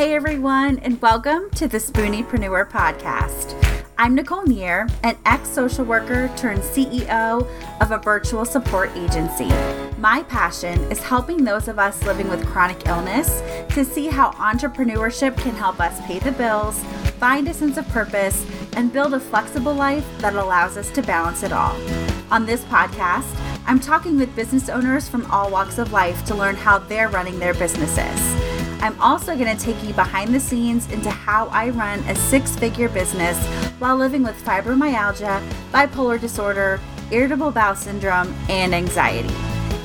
Hey 0.00 0.14
everyone, 0.14 0.78
and 0.78 0.98
welcome 1.02 1.50
to 1.56 1.68
the 1.68 1.76
Spooniepreneur 1.76 2.70
podcast. 2.70 3.54
I'm 3.98 4.14
Nicole 4.14 4.46
Neer, 4.46 4.88
an 5.02 5.18
ex 5.26 5.46
social 5.46 5.84
worker 5.84 6.32
turned 6.38 6.62
CEO 6.62 7.46
of 7.82 7.90
a 7.90 7.98
virtual 7.98 8.46
support 8.46 8.90
agency. 8.96 9.50
My 9.98 10.22
passion 10.22 10.80
is 10.90 11.00
helping 11.00 11.44
those 11.44 11.68
of 11.68 11.78
us 11.78 12.02
living 12.04 12.30
with 12.30 12.46
chronic 12.46 12.86
illness 12.86 13.42
to 13.74 13.84
see 13.84 14.06
how 14.06 14.30
entrepreneurship 14.30 15.36
can 15.36 15.54
help 15.54 15.80
us 15.80 16.00
pay 16.06 16.18
the 16.18 16.32
bills, 16.32 16.82
find 17.18 17.46
a 17.46 17.52
sense 17.52 17.76
of 17.76 17.86
purpose, 17.88 18.46
and 18.76 18.94
build 18.94 19.12
a 19.12 19.20
flexible 19.20 19.74
life 19.74 20.06
that 20.20 20.32
allows 20.34 20.78
us 20.78 20.90
to 20.92 21.02
balance 21.02 21.42
it 21.42 21.52
all. 21.52 21.76
On 22.30 22.46
this 22.46 22.64
podcast, 22.64 23.38
I'm 23.66 23.78
talking 23.78 24.16
with 24.16 24.34
business 24.34 24.70
owners 24.70 25.10
from 25.10 25.30
all 25.30 25.50
walks 25.50 25.76
of 25.76 25.92
life 25.92 26.24
to 26.24 26.34
learn 26.34 26.56
how 26.56 26.78
they're 26.78 27.10
running 27.10 27.38
their 27.38 27.52
businesses. 27.52 28.59
I'm 28.82 28.98
also 28.98 29.36
going 29.36 29.54
to 29.54 29.62
take 29.62 29.82
you 29.84 29.92
behind 29.92 30.34
the 30.34 30.40
scenes 30.40 30.90
into 30.90 31.10
how 31.10 31.48
I 31.48 31.68
run 31.68 31.98
a 32.00 32.14
six 32.14 32.56
figure 32.56 32.88
business 32.88 33.36
while 33.78 33.96
living 33.96 34.22
with 34.22 34.42
fibromyalgia, 34.42 35.46
bipolar 35.70 36.18
disorder, 36.18 36.80
irritable 37.10 37.50
bowel 37.50 37.76
syndrome, 37.76 38.34
and 38.48 38.74
anxiety. 38.74 39.34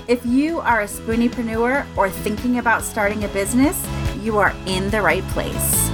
If 0.07 0.25
you 0.25 0.61
are 0.61 0.81
a 0.81 0.85
spooniepreneur 0.85 1.85
or 1.97 2.09
thinking 2.09 2.59
about 2.59 2.83
starting 2.83 3.25
a 3.25 3.27
business, 3.29 3.85
you 4.21 4.37
are 4.37 4.53
in 4.65 4.89
the 4.91 5.01
right 5.01 5.23
place. 5.29 5.89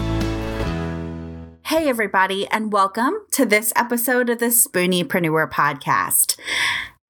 Hey, 1.63 1.89
everybody, 1.89 2.45
and 2.49 2.71
welcome 2.71 3.13
to 3.31 3.45
this 3.45 3.73
episode 3.75 4.29
of 4.29 4.39
the 4.39 4.47
Spooniepreneur 4.47 5.49
podcast. 5.49 6.37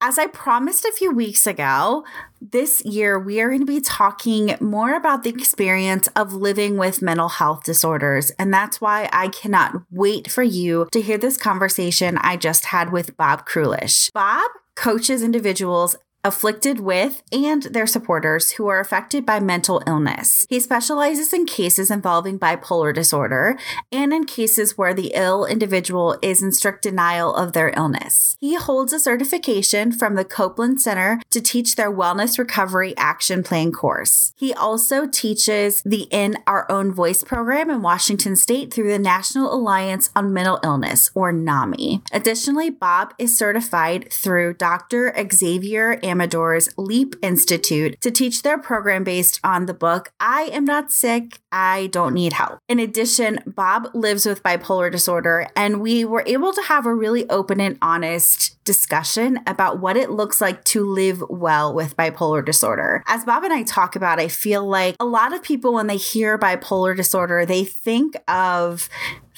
As 0.04 0.18
I 0.18 0.26
promised 0.26 0.84
a 0.84 0.92
few 0.92 1.12
weeks 1.12 1.46
ago, 1.46 2.04
this 2.42 2.84
year 2.84 3.20
we 3.20 3.40
are 3.40 3.50
going 3.50 3.60
to 3.60 3.68
be 3.68 3.80
talking 3.80 4.56
more 4.60 4.96
about 4.96 5.22
the 5.22 5.30
experience 5.30 6.08
of 6.16 6.34
living 6.34 6.76
with 6.76 7.04
mental 7.04 7.30
health 7.30 7.64
disorders. 7.64 8.32
And 8.40 8.52
that's 8.52 8.82
why 8.82 9.10
I 9.14 9.28
cannot 9.28 9.84
wait 9.92 10.32
for 10.32 10.42
you 10.42 10.88
to 10.92 11.04
hear 11.04 11.20
this 11.20 11.38
conversation 11.38 12.18
I 12.18 12.36
just 12.36 12.66
had 12.66 12.92
with 12.92 13.16
Bob 13.16 13.46
Krulish. 13.46 14.12
Bob 14.12 14.50
coaches 14.76 15.22
individuals 15.22 15.96
afflicted 16.24 16.80
with 16.80 17.24
and 17.32 17.64
their 17.64 17.88
supporters 17.88 18.52
who 18.52 18.68
are 18.68 18.80
affected 18.80 19.26
by 19.26 19.40
mental 19.40 19.82
illness. 19.88 20.46
He 20.50 20.60
specializes 20.60 21.34
in 21.34 21.46
cases 21.46 21.90
involving 21.92 22.40
bipolar 22.40 22.94
disorder 22.94 23.58
and 23.92 24.14
in 24.14 24.26
cases 24.26 24.78
where 24.78 24.94
the 24.94 25.12
ill 25.16 25.46
individual 25.46 26.18
is 26.22 26.42
in 26.42 26.52
strict 26.52 26.84
denial 26.84 27.34
of 27.36 27.54
their 27.54 27.74
illness. 27.76 28.38
He 28.40 28.56
holds 28.56 28.94
a 28.94 29.00
certification 29.00 29.92
from 29.92 30.16
the 30.16 30.26
Copeland 30.26 30.82
Center 30.82 31.22
to 31.30 31.42
teach 31.42 31.76
their 31.76 31.92
Wellness 31.92 32.38
Recovery 32.38 32.96
Action 32.98 33.44
Plan 33.44 33.72
course. 33.72 34.34
He 34.36 34.54
also 34.54 35.08
teaches 35.08 35.82
the 35.84 36.08
In 36.12 36.38
Our 36.48 36.70
Own 36.72 36.92
Voice 36.92 37.24
program 37.24 37.70
in 37.70 37.82
Washington 37.82 38.36
State 38.36 38.74
through 38.74 38.90
the 38.90 39.00
National 39.00 39.54
Alliance 39.54 40.10
on 40.16 40.34
Mental 40.34 40.60
Illness, 40.64 41.10
or 41.14 41.32
NAMI. 41.32 42.02
Additionally, 42.12 42.70
Bob 42.70 43.14
is 43.18 43.38
certified 43.38 44.12
through 44.12 44.54
Dr. 44.54 45.14
Xavier 45.32 46.00
Amador's 46.12 46.70
Leap 46.78 47.16
Institute 47.22 48.00
to 48.02 48.12
teach 48.12 48.44
their 48.44 48.58
program 48.58 49.06
based 49.06 49.40
on 49.44 49.66
the 49.66 49.74
book 49.74 50.12
I 50.20 50.44
Am 50.52 50.66
Not 50.66 50.92
Sick, 50.92 51.40
I 51.52 51.88
Don't 51.88 52.14
Need 52.14 52.34
Help. 52.34 52.60
In 52.68 52.80
addition, 52.80 53.40
Bob 53.48 53.88
lives 53.94 54.26
with 54.26 54.44
bipolar 54.44 54.92
disorder, 54.92 55.48
and 55.56 55.80
we 55.80 56.04
were 56.04 56.24
able 56.28 56.52
to 56.52 56.62
have 56.64 56.86
a 56.86 56.94
really 56.94 57.30
open 57.30 57.62
and 57.62 57.78
honest 57.82 58.62
discussion 58.66 59.40
about 59.48 59.80
what 59.80 59.96
it 59.96 60.12
looks 60.12 60.42
like 60.42 60.64
to 60.66 60.84
live 60.84 61.24
well 61.30 61.74
with 61.74 61.96
bipolar 61.96 62.46
disorder. 62.46 63.04
As 63.08 63.24
Bob 63.24 63.46
and 63.46 63.54
I 63.54 63.64
talk 63.64 63.96
about, 63.96 64.20
I 64.20 64.28
feel 64.28 64.68
like 64.68 64.98
a 65.00 65.06
lot 65.06 65.34
of 65.34 65.42
people, 65.42 65.74
when 65.74 65.88
they 65.88 65.98
hear 65.98 66.38
bipolar 66.38 66.96
disorder, 66.96 67.46
they 67.46 67.64
think 67.64 68.16
of 68.28 68.90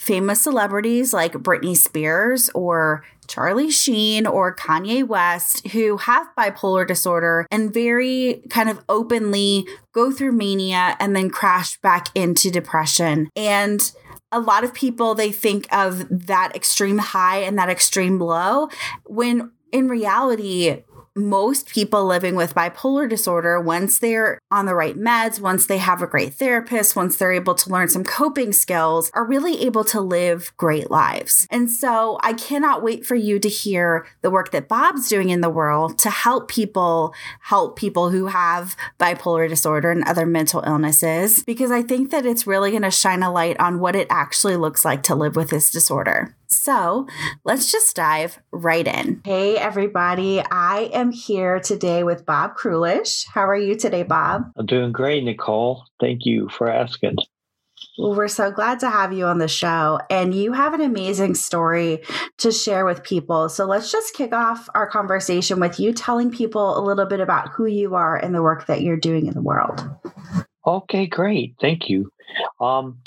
famous 0.03 0.41
celebrities 0.41 1.13
like 1.13 1.31
Britney 1.33 1.77
Spears 1.77 2.50
or 2.53 3.05
Charlie 3.28 3.72
Sheen 3.72 4.28
or 4.28 4.53
Kanye 4.53 5.07
West 5.07 5.66
who 5.69 5.95
have 5.95 6.28
bipolar 6.38 6.85
disorder 6.85 7.47
and 7.50 7.73
very 7.73 8.44
kind 8.50 8.69
of 8.69 8.83
openly 8.89 9.66
go 9.94 10.11
through 10.11 10.33
mania 10.33 10.97
and 11.00 11.16
then 11.16 11.29
crash 11.29 11.79
back 11.79 12.07
into 12.16 12.51
depression. 12.51 13.29
And 13.35 13.91
a 14.33 14.41
lot 14.41 14.66
of 14.66 14.73
people 14.73 15.16
they 15.16 15.31
think 15.31 15.72
of 15.72 16.05
that 16.28 16.53
extreme 16.53 16.97
high 16.97 17.38
and 17.38 17.57
that 17.57 17.69
extreme 17.69 18.19
low 18.19 18.67
when 19.05 19.51
in 19.72 19.88
reality 19.88 20.83
most 21.16 21.68
people 21.69 22.06
living 22.06 22.35
with 22.35 22.56
bipolar 22.56 23.07
disorder, 23.07 23.59
once 23.59 24.00
they're 24.00 24.40
on 24.51 24.66
the 24.66 24.75
right 24.75 24.97
meds, 24.97 25.40
once 25.40 25.68
they 25.68 25.78
have 25.78 26.01
a 26.01 26.07
great 26.07 26.34
therapist, 26.34 26.96
once 26.96 27.18
they're 27.18 27.31
able 27.31 27.56
to 27.56 27.69
learn 27.69 27.88
some 27.88 28.03
coping 28.03 28.51
skills, 28.51 29.12
are 29.13 29.25
really 29.25 29.63
able 29.63 29.84
to 29.84 30.02
live 30.02 30.52
great 30.57 30.90
lives. 30.90 31.47
And 31.52 31.69
so 31.69 32.18
I 32.22 32.34
cannot 32.34 32.84
wait 32.84 33.06
for 33.06 33.16
you 33.16 33.40
to 33.40 33.50
hear 33.50 34.06
the 34.22 34.31
work 34.31 34.52
that 34.52 34.68
Bob's 34.68 35.07
doing 35.07 35.29
in 35.29 35.41
the 35.41 35.50
world 35.50 36.00
to 36.00 36.09
help 36.09 36.50
people 36.50 37.13
help 37.41 37.78
people 37.78 38.09
who 38.09 38.28
have 38.28 38.75
bipolar 39.00 39.47
disorder 39.47 39.91
and 39.91 40.03
other 40.03 40.25
mental 40.25 40.63
illnesses, 40.66 41.44
because 41.44 41.72
I 41.72 41.81
think 41.84 42.12
that 42.12 42.25
it's 42.25 42.47
really 42.47 42.72
going 42.72 42.84
to 42.84 42.91
shine 42.91 43.23
a 43.23 43.31
light 43.31 43.59
on 43.59 43.79
what 43.79 43.96
it 43.96 44.07
actually 44.09 44.56
looks 44.56 44.84
like 44.84 45.03
to 45.03 45.16
live 45.16 45.35
with 45.35 45.50
this 45.50 45.72
disorder. 45.72 46.35
So 46.53 47.08
let's 47.44 47.72
just 47.72 47.96
dive 47.96 48.40
right 48.52 48.88
in. 48.88 49.22
Hey, 49.25 49.58
everybody. 49.58 50.40
I 50.40 50.90
am 50.94 51.12
here 51.12 51.59
today 51.59 52.03
with 52.03 52.25
Bob 52.25 52.56
Krulish. 52.56 53.25
How 53.28 53.47
are 53.47 53.58
you 53.58 53.75
today, 53.75 54.03
Bob? 54.03 54.44
I'm 54.56 54.66
doing 54.66 54.91
great, 54.91 55.24
Nicole. 55.24 55.84
Thank 56.00 56.25
you 56.25 56.50
for 56.50 56.69
asking. 56.69 57.18
Well, 57.97 58.16
we're 58.16 58.28
so 58.28 58.52
glad 58.52 58.80
to 58.80 58.90
have 58.90 59.14
you 59.14 59.25
on 59.25 59.40
the 59.40 59.47
show. 59.47 60.00
And 60.09 60.34
you 60.34 60.53
have 60.53 60.74
an 60.74 60.81
amazing 60.81 61.36
story 61.36 62.03
to 62.38 62.52
share 62.52 62.85
with 62.85 63.03
people. 63.03 63.50
So 63.50 63.66
let's 63.66 63.91
just 63.91 64.14
kick 64.14 64.34
off 64.34 64.70
our 64.74 64.90
conversation 64.90 65.59
with 65.59 65.80
you 65.80 65.91
telling 65.91 66.31
people 66.31 66.78
a 66.78 66.81
little 66.81 67.06
bit 67.06 67.20
about 67.20 67.50
who 67.50 67.66
you 67.66 67.96
are 67.96 68.16
and 68.16 68.34
the 68.34 68.41
work 68.41 68.68
that 68.68 68.81
you're 68.81 68.97
doing 68.97 69.25
in 69.28 69.34
the 69.34 69.41
world. 69.41 69.84
Okay, 70.66 71.08
great. 71.08 71.56
Thank 71.59 71.90
you. 71.90 72.09
Um, 72.59 73.00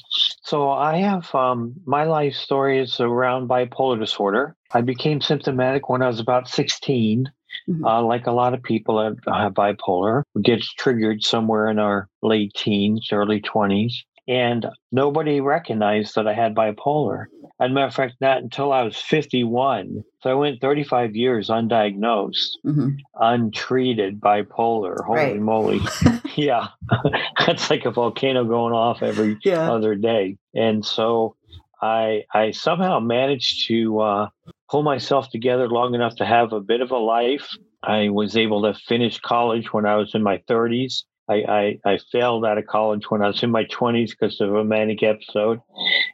so 0.46 0.70
I 0.70 0.98
have 0.98 1.34
um, 1.34 1.74
my 1.86 2.04
life 2.04 2.34
story 2.34 2.78
is 2.78 3.00
around 3.00 3.48
bipolar 3.48 3.98
disorder. 3.98 4.54
I 4.70 4.80
became 4.80 5.20
symptomatic 5.20 5.88
when 5.88 6.02
I 6.02 6.06
was 6.06 6.20
about 6.20 6.48
16. 6.48 7.28
Mm-hmm. 7.68 7.84
Uh, 7.84 8.02
like 8.02 8.28
a 8.28 8.32
lot 8.32 8.54
of 8.54 8.62
people 8.62 8.96
that 8.98 9.16
have 9.34 9.54
bipolar, 9.54 10.22
gets 10.42 10.72
triggered 10.74 11.24
somewhere 11.24 11.68
in 11.68 11.80
our 11.80 12.08
late 12.22 12.52
teens, 12.54 13.08
early 13.10 13.40
20s. 13.40 13.92
And 14.28 14.66
nobody 14.90 15.40
recognized 15.40 16.14
that 16.16 16.26
I 16.26 16.34
had 16.34 16.54
bipolar. 16.54 17.26
As 17.60 17.70
a 17.70 17.72
matter 17.72 17.86
of 17.86 17.94
fact, 17.94 18.16
not 18.20 18.42
until 18.42 18.72
I 18.72 18.82
was 18.82 18.96
51. 18.96 20.02
So 20.20 20.30
I 20.30 20.34
went 20.34 20.60
35 20.60 21.14
years 21.14 21.48
undiagnosed, 21.48 22.58
mm-hmm. 22.66 22.88
untreated 23.14 24.20
bipolar. 24.20 25.04
Holy 25.04 25.18
right. 25.18 25.40
moly. 25.40 25.80
yeah. 26.34 26.68
That's 27.46 27.70
like 27.70 27.84
a 27.84 27.92
volcano 27.92 28.44
going 28.44 28.74
off 28.74 29.02
every 29.02 29.38
yeah. 29.44 29.70
other 29.70 29.94
day. 29.94 30.36
And 30.54 30.84
so 30.84 31.36
I 31.80 32.24
I 32.32 32.50
somehow 32.50 33.00
managed 33.00 33.68
to 33.68 34.00
uh, 34.00 34.28
pull 34.70 34.82
myself 34.82 35.30
together 35.30 35.68
long 35.68 35.94
enough 35.94 36.16
to 36.16 36.26
have 36.26 36.52
a 36.52 36.60
bit 36.60 36.80
of 36.80 36.90
a 36.90 36.98
life. 36.98 37.48
I 37.82 38.08
was 38.08 38.36
able 38.36 38.62
to 38.62 38.74
finish 38.74 39.20
college 39.20 39.72
when 39.72 39.86
I 39.86 39.96
was 39.96 40.14
in 40.14 40.22
my 40.22 40.38
30s. 40.48 41.04
I, 41.28 41.34
I, 41.34 41.78
I 41.84 41.98
failed 42.12 42.44
out 42.46 42.58
of 42.58 42.66
college 42.66 43.10
when 43.10 43.22
I 43.22 43.28
was 43.28 43.42
in 43.42 43.50
my 43.50 43.64
20s 43.64 44.10
because 44.10 44.40
of 44.40 44.54
a 44.54 44.64
manic 44.64 45.02
episode. 45.02 45.60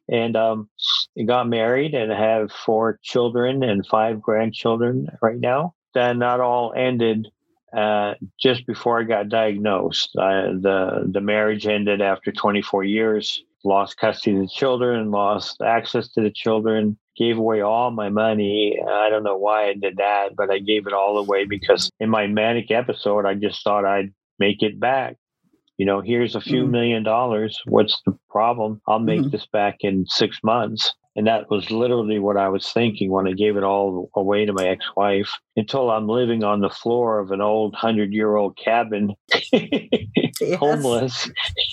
And 0.08 0.36
um, 0.36 0.68
got 1.26 1.48
married 1.48 1.94
and 1.94 2.10
have 2.10 2.50
four 2.50 2.98
children 3.02 3.62
and 3.62 3.86
five 3.86 4.20
grandchildren 4.20 5.08
right 5.20 5.38
now. 5.38 5.74
Then 5.94 6.20
that 6.20 6.40
all 6.40 6.72
ended 6.74 7.28
uh, 7.76 8.14
just 8.40 8.66
before 8.66 9.00
I 9.00 9.04
got 9.04 9.28
diagnosed. 9.28 10.10
the 10.14 11.08
the 11.10 11.20
marriage 11.20 11.66
ended 11.66 12.00
after 12.00 12.32
24 12.32 12.84
years. 12.84 13.42
Lost 13.64 13.96
custody 13.96 14.36
of 14.36 14.42
the 14.42 14.48
children, 14.48 15.12
lost 15.12 15.62
access 15.62 16.08
to 16.08 16.20
the 16.20 16.32
children, 16.32 16.98
gave 17.16 17.38
away 17.38 17.60
all 17.60 17.92
my 17.92 18.08
money. 18.08 18.76
I 18.84 19.08
don't 19.08 19.22
know 19.22 19.36
why 19.36 19.68
I 19.68 19.74
did 19.74 19.98
that, 19.98 20.34
but 20.34 20.50
I 20.50 20.58
gave 20.58 20.88
it 20.88 20.92
all 20.92 21.16
away 21.16 21.44
because 21.44 21.88
in 22.00 22.10
my 22.10 22.26
manic 22.26 22.72
episode, 22.72 23.24
I 23.24 23.34
just 23.34 23.62
thought 23.62 23.84
I'd 23.84 24.12
make 24.38 24.62
it 24.62 24.78
back. 24.78 25.16
You 25.78 25.86
know, 25.86 26.00
here's 26.00 26.34
a 26.34 26.40
few 26.40 26.62
mm-hmm. 26.62 26.72
million 26.72 27.02
dollars. 27.02 27.58
What's 27.64 28.00
the 28.06 28.16
problem? 28.30 28.80
I'll 28.86 28.98
make 28.98 29.20
mm-hmm. 29.20 29.30
this 29.30 29.46
back 29.46 29.76
in 29.80 30.06
six 30.06 30.38
months. 30.44 30.92
And 31.14 31.26
that 31.26 31.50
was 31.50 31.70
literally 31.70 32.18
what 32.18 32.38
I 32.38 32.48
was 32.48 32.72
thinking 32.72 33.10
when 33.10 33.28
I 33.28 33.32
gave 33.32 33.56
it 33.56 33.64
all 33.64 34.08
away 34.14 34.46
to 34.46 34.52
my 34.52 34.66
ex 34.68 34.84
wife 34.96 35.30
until 35.56 35.90
I'm 35.90 36.08
living 36.08 36.42
on 36.42 36.60
the 36.60 36.70
floor 36.70 37.18
of 37.18 37.32
an 37.32 37.42
old 37.42 37.74
hundred 37.74 38.14
year 38.14 38.34
old 38.36 38.56
cabin, 38.56 39.14
homeless, 40.58 41.28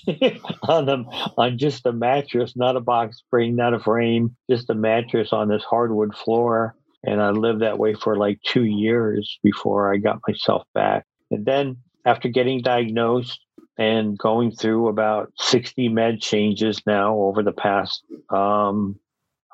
on, 0.64 0.86
the, 0.86 1.32
on 1.38 1.58
just 1.58 1.86
a 1.86 1.94
mattress, 1.94 2.54
not 2.58 2.76
a 2.76 2.82
box 2.82 3.20
spring, 3.20 3.56
not 3.56 3.74
a 3.74 3.80
frame, 3.80 4.36
just 4.50 4.70
a 4.70 4.76
mattress 4.76 5.32
on 5.32 5.48
this 5.48 5.64
hardwood 5.64 6.16
floor. 6.16 6.76
And 7.04 7.22
I 7.22 7.30
lived 7.30 7.62
that 7.62 7.80
way 7.80 7.94
for 7.94 8.18
like 8.18 8.40
two 8.46 8.66
years 8.66 9.40
before 9.42 9.94
I 9.94 9.98
got 9.98 10.20
myself 10.28 10.64
back. 10.74 11.06
And 11.32 11.46
then 11.46 11.78
after 12.10 12.28
getting 12.28 12.62
diagnosed, 12.62 13.40
and 13.80 14.18
going 14.18 14.52
through 14.52 14.90
about 14.90 15.32
60 15.38 15.90
med 15.90 16.22
changes 16.22 16.82
now 16.86 17.16
over 17.16 17.44
the 17.44 17.54
past 17.54 18.04
um, 18.30 19.00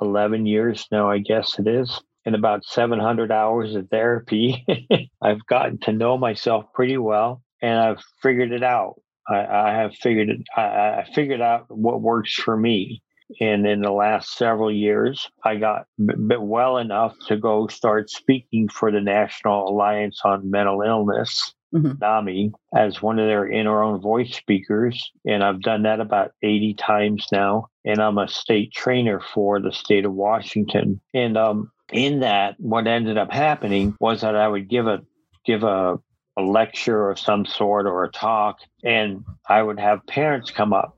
11 0.01 0.45
years 0.47 0.87
now, 0.91 1.09
I 1.09 1.19
guess 1.19 1.59
it 1.59 1.67
is. 1.67 2.01
And 2.25 2.33
about 2.33 2.65
700 2.65 3.31
hours 3.31 3.75
of 3.75 3.87
therapy. 3.89 4.65
I've 5.21 5.45
gotten 5.45 5.77
to 5.81 5.93
know 5.93 6.17
myself 6.17 6.65
pretty 6.73 6.97
well 6.97 7.43
and 7.61 7.79
I've 7.79 8.03
figured 8.23 8.51
it 8.51 8.63
out. 8.63 8.95
I, 9.27 9.45
I 9.45 9.71
have 9.73 9.95
figured 9.95 10.29
it, 10.29 10.41
I, 10.57 10.61
I 10.61 11.07
figured 11.13 11.41
out 11.41 11.65
what 11.69 12.01
works 12.01 12.33
for 12.33 12.57
me. 12.57 13.03
And 13.41 13.65
in 13.65 13.81
the 13.81 13.91
last 13.91 14.37
several 14.37 14.71
years, 14.71 15.29
I 15.43 15.55
got 15.55 15.85
b- 15.97 16.35
well 16.37 16.77
enough 16.77 17.15
to 17.27 17.37
go 17.37 17.67
start 17.67 18.09
speaking 18.11 18.69
for 18.69 18.91
the 18.91 19.01
National 19.01 19.67
Alliance 19.67 20.21
on 20.23 20.51
Mental 20.51 20.83
Illness, 20.83 21.54
mm-hmm. 21.75 21.97
NAMI, 21.99 22.51
as 22.75 23.01
one 23.01 23.19
of 23.19 23.27
their 23.27 23.45
in 23.45 23.67
our 23.67 23.83
own 23.83 24.01
voice 24.01 24.33
speakers. 24.35 25.11
And 25.25 25.43
I've 25.43 25.61
done 25.61 25.83
that 25.83 25.99
about 25.99 26.31
80 26.41 26.75
times 26.75 27.27
now. 27.31 27.67
And 27.83 27.99
I'm 27.99 28.17
a 28.17 28.27
state 28.27 28.71
trainer 28.71 29.19
for 29.33 29.59
the 29.59 29.71
state 29.71 30.05
of 30.05 30.13
Washington. 30.13 31.01
And 31.13 31.37
um, 31.37 31.71
in 31.91 32.21
that, 32.21 32.55
what 32.59 32.87
ended 32.87 33.17
up 33.17 33.31
happening 33.31 33.95
was 33.99 34.21
that 34.21 34.35
I 34.35 34.47
would 34.47 34.69
give 34.69 34.87
a 34.87 35.01
give 35.45 35.63
a 35.63 35.99
a 36.37 36.41
lecture 36.41 37.09
of 37.09 37.19
some 37.19 37.45
sort 37.45 37.85
or 37.85 38.03
a 38.03 38.11
talk, 38.11 38.59
and 38.83 39.23
I 39.47 39.63
would 39.63 39.79
have 39.79 40.05
parents 40.05 40.51
come 40.51 40.73
up 40.73 40.95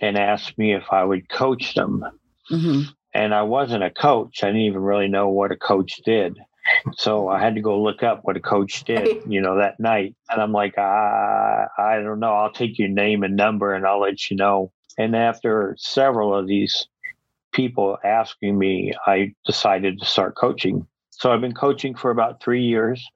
and 0.00 0.18
ask 0.18 0.56
me 0.58 0.74
if 0.74 0.84
I 0.90 1.04
would 1.04 1.28
coach 1.28 1.74
them. 1.74 2.04
Mm-hmm. 2.50 2.82
And 3.14 3.34
I 3.34 3.42
wasn't 3.42 3.84
a 3.84 3.90
coach. 3.90 4.42
I 4.42 4.48
didn't 4.48 4.62
even 4.62 4.80
really 4.80 5.08
know 5.08 5.28
what 5.28 5.52
a 5.52 5.56
coach 5.56 6.00
did. 6.04 6.38
So 6.94 7.28
I 7.28 7.40
had 7.40 7.54
to 7.54 7.60
go 7.60 7.80
look 7.80 8.02
up 8.02 8.20
what 8.22 8.36
a 8.36 8.40
coach 8.40 8.84
did, 8.84 9.22
you 9.26 9.40
know, 9.40 9.56
that 9.58 9.80
night. 9.80 10.14
And 10.30 10.40
I'm 10.40 10.52
like, 10.52 10.78
I, 10.78 11.66
I 11.78 11.96
don't 11.96 12.20
know. 12.20 12.34
I'll 12.34 12.52
take 12.52 12.78
your 12.78 12.88
name 12.88 13.22
and 13.22 13.36
number 13.36 13.74
and 13.74 13.86
I'll 13.86 14.00
let 14.00 14.30
you 14.30 14.36
know. 14.36 14.72
And 14.98 15.16
after 15.16 15.74
several 15.78 16.34
of 16.34 16.46
these 16.46 16.86
people 17.52 17.98
asking 18.04 18.58
me, 18.58 18.92
I 19.06 19.34
decided 19.46 20.00
to 20.00 20.06
start 20.06 20.36
coaching. 20.36 20.86
So 21.10 21.30
I've 21.30 21.40
been 21.40 21.54
coaching 21.54 21.94
for 21.94 22.10
about 22.10 22.42
three 22.42 22.62
years 22.62 23.06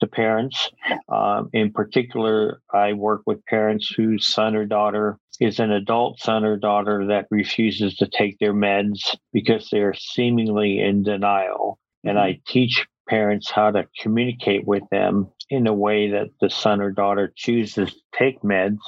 to 0.00 0.06
parents. 0.06 0.70
Um, 1.08 1.48
in 1.52 1.72
particular, 1.72 2.60
I 2.72 2.92
work 2.92 3.22
with 3.26 3.44
parents 3.46 3.92
whose 3.96 4.26
son 4.26 4.54
or 4.54 4.66
daughter 4.66 5.18
is 5.40 5.58
an 5.58 5.72
adult 5.72 6.20
son 6.20 6.44
or 6.44 6.56
daughter 6.56 7.06
that 7.06 7.26
refuses 7.30 7.96
to 7.96 8.06
take 8.06 8.38
their 8.38 8.54
meds 8.54 9.16
because 9.32 9.68
they're 9.70 9.94
seemingly 9.94 10.80
in 10.80 11.02
denial. 11.02 11.78
And 12.04 12.18
I 12.18 12.40
teach 12.46 12.86
parents 13.08 13.50
how 13.50 13.70
to 13.70 13.86
communicate 14.00 14.66
with 14.66 14.82
them 14.90 15.28
in 15.48 15.66
a 15.66 15.74
way 15.74 16.10
that 16.10 16.28
the 16.40 16.50
son 16.50 16.80
or 16.80 16.90
daughter 16.90 17.32
chooses 17.34 17.92
to 17.92 18.00
take 18.18 18.42
meds 18.42 18.78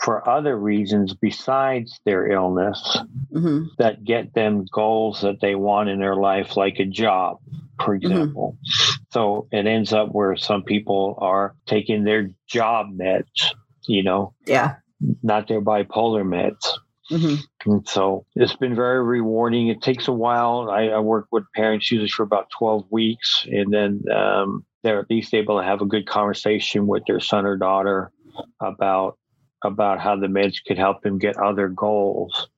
for 0.00 0.28
other 0.28 0.56
reasons 0.56 1.14
besides 1.14 1.98
their 2.04 2.30
illness 2.30 2.98
mm-hmm. 3.32 3.64
that 3.78 4.04
get 4.04 4.32
them 4.32 4.64
goals 4.72 5.22
that 5.22 5.40
they 5.40 5.54
want 5.54 5.88
in 5.88 5.98
their 5.98 6.14
life, 6.14 6.56
like 6.56 6.78
a 6.78 6.84
job, 6.84 7.38
for 7.84 7.98
mm-hmm. 7.98 8.12
example. 8.12 8.56
Mm-hmm. 8.56 9.02
So 9.10 9.48
it 9.50 9.66
ends 9.66 9.92
up 9.92 10.10
where 10.12 10.36
some 10.36 10.62
people 10.62 11.18
are 11.20 11.56
taking 11.66 12.04
their 12.04 12.30
job 12.46 12.86
meds, 12.96 13.52
you 13.86 14.04
know, 14.04 14.34
yeah, 14.46 14.76
not 15.22 15.48
their 15.48 15.60
bipolar 15.60 16.24
meds. 16.24 16.78
Mm-hmm. 17.10 17.70
And 17.70 17.88
so 17.88 18.26
it's 18.34 18.56
been 18.56 18.74
very 18.74 19.02
rewarding. 19.02 19.68
It 19.68 19.80
takes 19.80 20.08
a 20.08 20.12
while. 20.12 20.68
I, 20.70 20.88
I, 20.88 20.98
work 20.98 21.28
with 21.32 21.44
parents 21.54 21.90
usually 21.90 22.10
for 22.10 22.22
about 22.22 22.50
12 22.58 22.84
weeks, 22.90 23.46
and 23.50 23.72
then 23.72 24.02
um, 24.14 24.66
they're 24.82 25.00
at 25.00 25.10
least 25.10 25.32
able 25.32 25.58
to 25.58 25.64
have 25.64 25.80
a 25.80 25.86
good 25.86 26.06
conversation 26.06 26.86
with 26.86 27.04
their 27.06 27.20
son 27.20 27.46
or 27.46 27.56
daughter 27.56 28.12
about 28.60 29.18
about 29.64 29.98
how 29.98 30.16
the 30.16 30.26
meds 30.26 30.56
could 30.66 30.78
help 30.78 31.02
them 31.02 31.18
get 31.18 31.36
other 31.36 31.68
goals. 31.68 32.48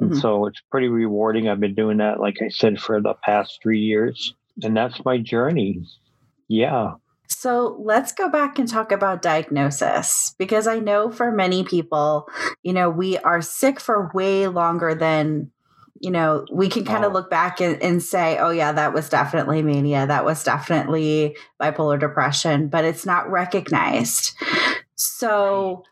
Mm-hmm. 0.00 0.12
And 0.12 0.20
so 0.20 0.46
it's 0.46 0.60
pretty 0.70 0.88
rewarding. 0.88 1.48
I've 1.48 1.60
been 1.60 1.74
doing 1.74 1.98
that, 1.98 2.20
like 2.20 2.36
I 2.40 2.48
said, 2.48 2.80
for 2.80 3.00
the 3.00 3.14
past 3.22 3.58
three 3.62 3.80
years. 3.80 4.34
And 4.62 4.76
that's 4.76 5.04
my 5.04 5.18
journey. 5.18 5.84
Yeah. 6.48 6.94
So 7.28 7.76
let's 7.80 8.12
go 8.12 8.28
back 8.28 8.58
and 8.58 8.68
talk 8.68 8.90
about 8.90 9.22
diagnosis 9.22 10.34
because 10.38 10.66
I 10.66 10.78
know 10.78 11.10
for 11.10 11.30
many 11.30 11.62
people, 11.62 12.26
you 12.62 12.72
know, 12.72 12.88
we 12.88 13.18
are 13.18 13.42
sick 13.42 13.80
for 13.80 14.10
way 14.14 14.48
longer 14.48 14.94
than, 14.94 15.50
you 16.00 16.10
know, 16.10 16.46
we 16.50 16.68
can 16.68 16.84
kind 16.84 17.04
of 17.04 17.10
oh. 17.10 17.14
look 17.14 17.30
back 17.30 17.60
and, 17.60 17.80
and, 17.82 18.02
say, 18.02 18.38
oh, 18.38 18.50
yeah, 18.50 18.72
that 18.72 18.94
was 18.94 19.08
definitely 19.10 19.62
mania. 19.62 20.06
That 20.06 20.24
was 20.24 20.42
definitely 20.42 21.36
bipolar 21.60 22.00
depression, 22.00 22.68
but 22.68 22.84
it's 22.84 23.04
not 23.04 23.30
recognized. 23.30 24.32
So, 24.94 25.84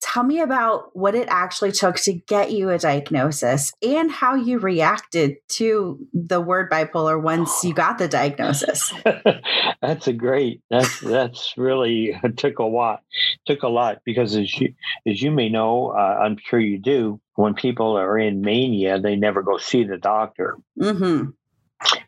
Tell 0.00 0.22
me 0.22 0.40
about 0.40 0.96
what 0.96 1.16
it 1.16 1.26
actually 1.28 1.72
took 1.72 1.96
to 1.96 2.12
get 2.12 2.52
you 2.52 2.70
a 2.70 2.78
diagnosis 2.78 3.72
and 3.82 4.10
how 4.10 4.36
you 4.36 4.60
reacted 4.60 5.36
to 5.48 6.06
the 6.14 6.40
word 6.40 6.70
bipolar 6.70 7.20
once 7.20 7.64
you 7.64 7.74
got 7.74 7.98
the 7.98 8.06
diagnosis. 8.06 8.92
that's 9.82 10.06
a 10.06 10.12
great. 10.12 10.62
That's 10.70 11.00
that's 11.00 11.54
really 11.56 12.16
took 12.36 12.60
a 12.60 12.64
lot. 12.64 13.02
Took 13.46 13.64
a 13.64 13.68
lot 13.68 13.98
because 14.04 14.36
as 14.36 14.54
you 14.60 14.72
as 15.04 15.20
you 15.20 15.32
may 15.32 15.48
know, 15.48 15.88
uh, 15.88 16.20
I'm 16.22 16.36
sure 16.38 16.60
you 16.60 16.78
do. 16.78 17.20
When 17.34 17.54
people 17.54 17.98
are 17.98 18.18
in 18.18 18.40
mania, 18.40 19.00
they 19.00 19.16
never 19.16 19.42
go 19.42 19.58
see 19.58 19.82
the 19.82 19.96
doctor 19.96 20.58
mm-hmm. 20.80 21.30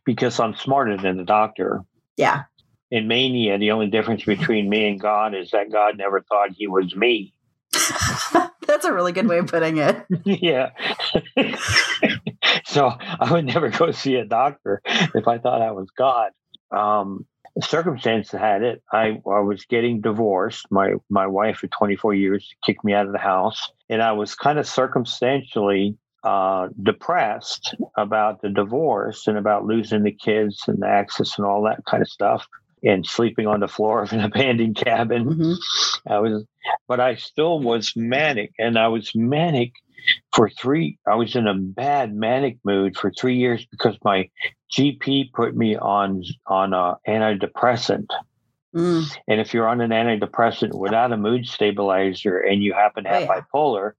because 0.05 0.39
I'm 0.39 0.55
smarter 0.55 0.97
than 0.97 1.17
the 1.17 1.25
doctor. 1.25 1.83
Yeah. 2.17 2.45
In 2.93 3.09
mania, 3.09 3.59
the 3.59 3.73
only 3.73 3.89
difference 3.89 4.25
between 4.25 4.69
me 4.69 4.89
and 4.89 5.01
God 5.01 5.35
is 5.35 5.51
that 5.51 5.73
God 5.73 5.97
never 5.99 6.21
thought 6.21 6.51
He 6.53 6.69
was 6.69 6.95
me. 6.95 7.33
That's 8.67 8.85
a 8.85 8.93
really 8.93 9.13
good 9.13 9.29
way 9.29 9.39
of 9.39 9.47
putting 9.47 9.79
it. 9.79 10.05
yeah. 10.25 10.71
so 12.65 12.93
I 12.99 13.33
would 13.33 13.47
never 13.47 13.69
go 13.69 13.91
see 13.91 14.17
a 14.17 14.25
doctor 14.25 14.81
if 14.85 15.27
I 15.27 15.39
thought 15.39 15.63
I 15.63 15.73
was 15.73 15.91
God. 15.97 16.31
Um, 16.71 17.27
circumstance 17.61 18.31
had 18.31 18.63
it. 18.63 18.83
I, 18.93 19.21
I 19.27 19.41
was 19.41 19.65
getting 19.65 20.01
divorced. 20.01 20.67
My 20.71 20.95
my 21.09 21.27
wife 21.27 21.63
of 21.63 21.71
24 21.71 22.15
years 22.15 22.49
kicked 22.65 22.85
me 22.85 22.95
out 22.95 23.07
of 23.07 23.13
the 23.13 23.19
house, 23.19 23.71
and 23.89 24.03
I 24.03 24.13
was 24.13 24.35
kind 24.35 24.59
of 24.59 24.69
circumstantially 24.69 25.97
uh, 26.23 26.69
depressed 26.83 27.75
about 27.97 28.43
the 28.43 28.51
divorce 28.51 29.27
and 29.27 29.37
about 29.37 29.65
losing 29.65 30.05
the 30.05 30.13
kids 30.13 30.63
and 30.69 30.83
the 30.83 30.87
access 30.87 31.39
and 31.39 31.47
all 31.47 31.63
that 31.65 31.85
kind 31.87 32.03
of 32.03 32.09
stuff 32.09 32.47
and 32.83 33.07
sleeping 33.07 33.47
on 33.47 33.61
the 33.61 33.69
floor 33.69 34.03
of 34.03 34.13
an 34.13 34.21
abandoned 34.25 34.77
cabin. 34.77 35.25
Mm-hmm. 35.25 36.13
I 36.13 36.19
was, 36.19 36.45
but 36.89 37.01
I 37.01 37.17
still 37.17 37.61
was 37.61 37.93
manic, 37.97 38.53
and 38.59 38.79
I 38.79 38.89
was 38.89 39.13
manic 39.15 39.73
for 40.35 40.49
three. 40.49 40.99
I 41.07 41.15
was 41.15 41.37
in 41.37 41.47
a 41.47 41.55
bad 41.55 42.15
manic 42.15 42.59
mood 42.65 42.97
for 42.97 43.11
three 43.11 43.37
years 43.37 43.67
because 43.71 43.97
my 44.05 44.29
GP 44.73 45.33
put 45.33 45.57
me 45.57 45.77
on 45.77 46.25
on 46.47 46.73
a 46.73 46.97
antidepressant. 47.07 48.07
Mm. 48.75 49.17
And 49.27 49.41
if 49.41 49.53
you're 49.53 49.69
on 49.69 49.81
an 49.81 49.91
antidepressant 49.91 50.79
without 50.79 51.13
a 51.13 51.17
mood 51.17 51.47
stabilizer 51.47 52.39
and 52.39 52.63
you 52.63 52.73
happen 52.73 53.05
to 53.05 53.11
have 53.11 53.29
oh, 53.29 53.35
yeah. 53.35 53.41
bipolar, 53.53 53.93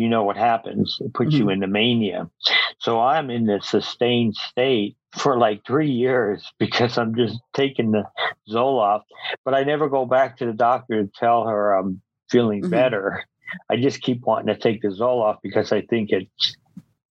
you 0.00 0.08
know 0.08 0.24
what 0.24 0.38
happens. 0.38 0.98
It 1.00 1.12
puts 1.12 1.34
mm-hmm. 1.34 1.42
you 1.42 1.50
into 1.50 1.66
mania. 1.66 2.30
So 2.78 3.00
I'm 3.00 3.28
in 3.28 3.44
this 3.44 3.68
sustained 3.68 4.34
state 4.34 4.96
for 5.12 5.36
like 5.36 5.60
three 5.66 5.90
years 5.90 6.50
because 6.58 6.96
I'm 6.96 7.14
just 7.14 7.38
taking 7.54 7.92
the 7.92 8.04
Zoloft, 8.48 9.04
but 9.44 9.54
I 9.54 9.64
never 9.64 9.88
go 9.88 10.06
back 10.06 10.38
to 10.38 10.46
the 10.46 10.54
doctor 10.54 11.02
to 11.02 11.10
tell 11.14 11.46
her 11.46 11.74
I'm 11.74 12.00
feeling 12.30 12.62
mm-hmm. 12.62 12.70
better. 12.70 13.24
I 13.68 13.76
just 13.76 14.00
keep 14.00 14.22
wanting 14.22 14.54
to 14.54 14.58
take 14.58 14.80
the 14.80 14.88
Zoloft 14.88 15.38
because 15.42 15.70
I 15.72 15.82
think 15.82 16.10
it's 16.10 16.56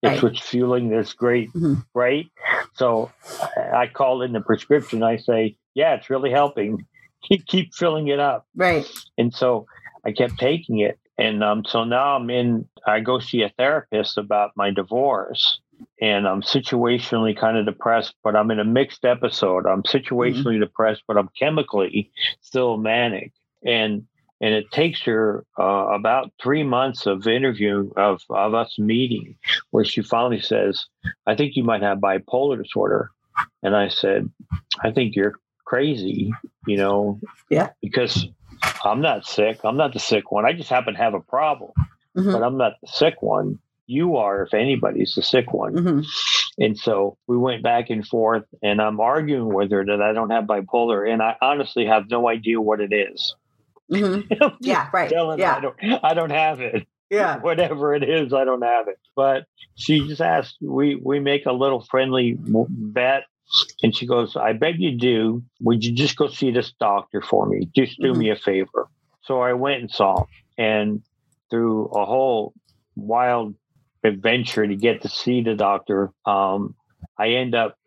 it's 0.02 0.14
right. 0.14 0.24
what's 0.24 0.40
fueling 0.40 0.90
this 0.90 1.12
great, 1.12 1.50
mm-hmm. 1.50 1.82
right? 1.94 2.26
So 2.76 3.12
I 3.58 3.88
call 3.88 4.22
in 4.22 4.32
the 4.32 4.40
prescription. 4.40 5.04
I 5.04 5.18
say, 5.18 5.58
yeah, 5.76 5.96
it's 5.96 6.10
really 6.10 6.32
helping. 6.32 6.86
keep 7.48 7.74
filling 7.74 8.08
it 8.08 8.20
up. 8.20 8.48
Right. 8.56 8.88
And 9.18 9.34
so 9.34 9.68
I 10.06 10.14
kept 10.14 10.38
taking 10.40 10.80
it. 10.80 10.98
And 11.20 11.44
um, 11.44 11.66
so 11.66 11.84
now 11.84 12.16
I'm 12.16 12.30
in, 12.30 12.68
I 12.88 13.02
go 13.02 13.20
see 13.20 13.42
a 13.42 13.50
therapist 13.58 14.18
about 14.18 14.52
my 14.56 14.72
divorce 14.72 15.60
and 16.02 16.26
I'm 16.26 16.42
situationally 16.42 17.38
kind 17.38 17.58
of 17.58 17.66
depressed, 17.66 18.14
but 18.24 18.38
I'm 18.38 18.52
in 18.52 18.60
a 18.60 18.64
mixed 18.64 19.04
episode. 19.04 19.66
I'm 19.66 19.84
situationally 19.84 20.44
mm-hmm. 20.44 20.62
depressed, 20.62 21.04
but 21.08 21.18
I'm 21.18 21.30
chemically 21.38 22.12
still 22.42 22.78
manic. 22.78 23.34
And 23.66 24.06
and 24.42 24.54
it 24.54 24.72
takes 24.72 25.02
her 25.02 25.46
uh, 25.60 25.88
about 25.94 26.32
three 26.42 26.64
months 26.64 27.06
of 27.06 27.28
interview 27.28 27.92
of, 27.98 28.22
of 28.30 28.54
us 28.54 28.80
meeting 28.80 29.36
where 29.72 29.84
she 29.84 30.02
finally 30.02 30.40
says, 30.40 30.86
I 31.28 31.36
think 31.36 31.58
you 31.58 31.66
might 31.66 31.82
have 31.82 31.98
bipolar 31.98 32.64
disorder. 32.64 33.12
And 33.64 33.76
I 33.76 33.90
said, 33.90 34.30
I 34.82 34.92
think 34.92 35.18
you're 35.18 35.36
crazy, 35.66 36.32
you 36.66 36.78
know, 36.78 37.20
yeah, 37.50 37.72
because 37.82 38.30
I'm 38.84 39.02
not 39.02 39.26
sick. 39.26 39.60
I'm 39.64 39.78
not 39.78 39.94
the 39.94 40.00
sick 40.00 40.32
one. 40.32 40.46
I 40.46 40.54
just 40.54 40.70
happen 40.70 40.94
to 40.94 41.00
have 41.00 41.14
a 41.14 41.20
problem, 41.20 41.72
mm-hmm. 42.18 42.32
but 42.32 42.44
I'm 42.44 42.58
not 42.58 42.74
the 42.82 42.88
sick 42.88 43.22
one 43.22 43.60
you 43.90 44.18
are 44.18 44.44
if 44.44 44.54
anybody's 44.54 45.16
the 45.16 45.24
sick 45.24 45.52
one. 45.52 45.74
Mm-hmm. 45.74 46.64
And 46.64 46.78
so 46.78 47.18
we 47.26 47.38
went 47.38 47.64
back 47.64 47.90
and 47.90 48.06
forth, 48.06 48.44
and 48.62 48.80
I'm 48.80 49.00
arguing 49.00 49.52
with 49.52 49.72
her 49.72 49.84
that 49.84 50.02
I 50.02 50.14
don't 50.14 50.30
have 50.30 50.44
bipolar, 50.44 51.12
and 51.12 51.24
I 51.24 51.36
honestly 51.42 51.88
have 51.88 52.10
no 52.10 52.30
idea 52.30 52.62
what 52.62 52.82
it 52.82 52.94
is. 52.94 53.36
Mm-hmm. 53.92 54.56
yeah, 54.62 54.90
right. 54.94 55.10
Yeah. 55.12 55.56
I 55.56 55.60
don't, 55.60 55.76
I 56.04 56.14
don't 56.14 56.30
have 56.30 56.62
it. 56.62 56.88
Yeah. 57.10 57.38
Whatever 57.42 57.96
it 57.96 58.08
is, 58.08 58.32
I 58.32 58.46
don't 58.46 58.62
have 58.62 58.88
it. 58.88 59.00
But 59.16 59.46
she 59.76 60.08
just 60.08 60.22
asked, 60.22 60.58
we, 60.62 60.96
we 60.96 61.20
make 61.20 61.48
a 61.48 61.52
little 61.52 61.82
friendly 61.82 62.38
bet. 62.38 63.24
And 63.82 63.96
she 63.96 64.06
goes, 64.06 64.36
I 64.36 64.54
bet 64.54 64.80
you 64.80 64.98
do. 64.98 65.44
Would 65.62 65.84
you 65.84 65.94
just 65.94 66.16
go 66.16 66.28
see 66.28 66.52
this 66.52 66.74
doctor 66.80 67.22
for 67.22 67.48
me? 67.48 67.70
Just 67.76 68.00
do 68.00 68.12
mm-hmm. 68.12 68.20
me 68.20 68.30
a 68.30 68.36
favor. 68.36 68.88
So 69.24 69.42
I 69.42 69.54
went 69.54 69.82
and 69.82 69.92
saw 69.92 70.20
him. 70.20 70.26
And 70.58 71.02
through 71.50 71.86
a 71.86 72.06
whole 72.06 72.54
wild 72.96 73.56
adventure 74.04 74.68
to 74.68 74.76
get 74.76 75.02
to 75.02 75.10
see 75.10 75.42
the 75.42 75.56
doctor, 75.56 76.12
um, 76.26 76.76
I 77.18 77.30
end 77.30 77.56
up 77.56 77.78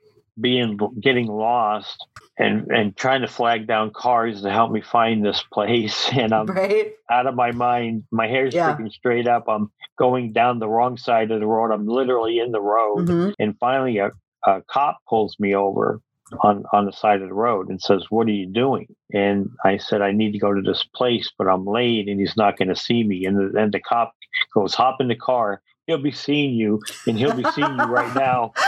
being 0.41 0.79
getting 1.01 1.27
lost 1.27 2.07
and 2.39 2.71
and 2.71 2.97
trying 2.97 3.21
to 3.21 3.29
flag 3.29 3.67
down 3.67 3.91
cars 3.91 4.43
to 4.43 4.51
help 4.51 4.73
me 4.73 4.81
find 4.81 5.25
this 5.25 5.45
place 5.53 6.09
and 6.13 6.33
i'm 6.33 6.47
right. 6.47 6.93
out 7.11 7.27
of 7.27 7.35
my 7.35 7.53
mind 7.53 8.05
my 8.11 8.27
hair's 8.27 8.55
yeah. 8.55 8.73
sticking 8.73 8.91
straight 8.91 9.29
up 9.29 9.45
i'm 9.49 9.71
going 9.99 10.33
down 10.33 10.59
the 10.59 10.69
wrong 10.69 10.97
side 10.97 11.31
of 11.31 11.41
the 11.41 11.47
road 11.47 11.71
i'm 11.71 11.87
literally 11.87 12.39
in 12.39 12.51
the 12.51 12.61
road 12.61 13.07
mm-hmm. 13.07 13.31
and 13.39 13.59
finally 13.59 13.99
a, 13.99 14.11
a 14.45 14.63
cop 14.69 14.99
pulls 15.09 15.37
me 15.39 15.55
over 15.55 16.01
on 16.41 16.65
on 16.73 16.87
the 16.87 16.93
side 16.93 17.21
of 17.21 17.29
the 17.29 17.35
road 17.35 17.69
and 17.69 17.81
says 17.81 18.07
what 18.11 18.27
are 18.27 18.33
you 18.33 18.47
doing? 18.47 18.87
And 19.13 19.51
i 19.65 19.77
said 19.77 20.03
i 20.03 20.13
need 20.13 20.33
to 20.33 20.39
go 20.39 20.53
to 20.53 20.63
this 20.63 20.85
place 20.95 21.31
but 21.37 21.47
i'm 21.47 21.67
late 21.67 22.09
and 22.09 22.19
he's 22.21 22.37
not 22.37 22.57
going 22.57 22.69
to 22.69 22.77
see 22.77 23.05
me. 23.05 23.25
And 23.27 23.55
then 23.55 23.71
the 23.71 23.81
cop 23.81 24.13
goes 24.55 24.75
hop 24.75 25.01
in 25.01 25.09
the 25.09 25.17
car. 25.17 25.63
He'll 25.87 25.99
be 25.99 26.13
seeing 26.13 26.55
you 26.55 26.81
and 27.07 27.19
he'll 27.19 27.35
be 27.35 27.45
seeing 27.53 27.75
you 27.75 27.85
right 27.85 28.15
now. 28.15 28.53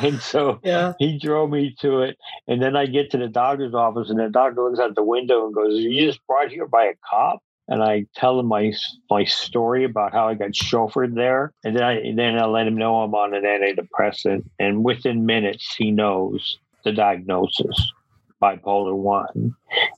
And 0.00 0.20
so 0.20 0.60
yeah. 0.62 0.94
he 0.98 1.18
drove 1.18 1.50
me 1.50 1.76
to 1.80 2.00
it. 2.02 2.16
And 2.46 2.60
then 2.60 2.74
i 2.76 2.86
get 2.86 3.10
to 3.10 3.18
the 3.18 3.28
doctor's 3.28 3.74
office 3.74 4.10
and 4.10 4.18
the 4.18 4.28
doctor 4.28 4.62
looks 4.62 4.80
out 4.80 4.94
the 4.94 5.02
window 5.02 5.46
and 5.46 5.54
goes 5.54 5.74
you 5.78 6.06
just 6.06 6.26
brought 6.26 6.50
here 6.50 6.66
by 6.66 6.84
a 6.84 6.94
cop 7.08 7.42
and 7.68 7.82
I 7.82 8.06
tell 8.14 8.40
him 8.40 8.46
my 8.46 8.72
my 9.10 9.24
story 9.24 9.84
about 9.84 10.12
how 10.12 10.28
I 10.28 10.34
got 10.34 10.50
chauffeured 10.50 11.14
there, 11.14 11.52
and 11.64 11.76
then 11.76 11.82
I 11.82 12.12
then 12.14 12.38
I 12.38 12.46
let 12.46 12.66
him 12.66 12.76
know 12.76 13.02
I'm 13.02 13.14
on 13.14 13.34
an 13.34 13.44
antidepressant, 13.44 14.44
and 14.58 14.84
within 14.84 15.26
minutes 15.26 15.74
he 15.76 15.90
knows 15.90 16.58
the 16.84 16.92
diagnosis 16.92 17.92
bipolar 18.40 18.94
one 18.94 19.52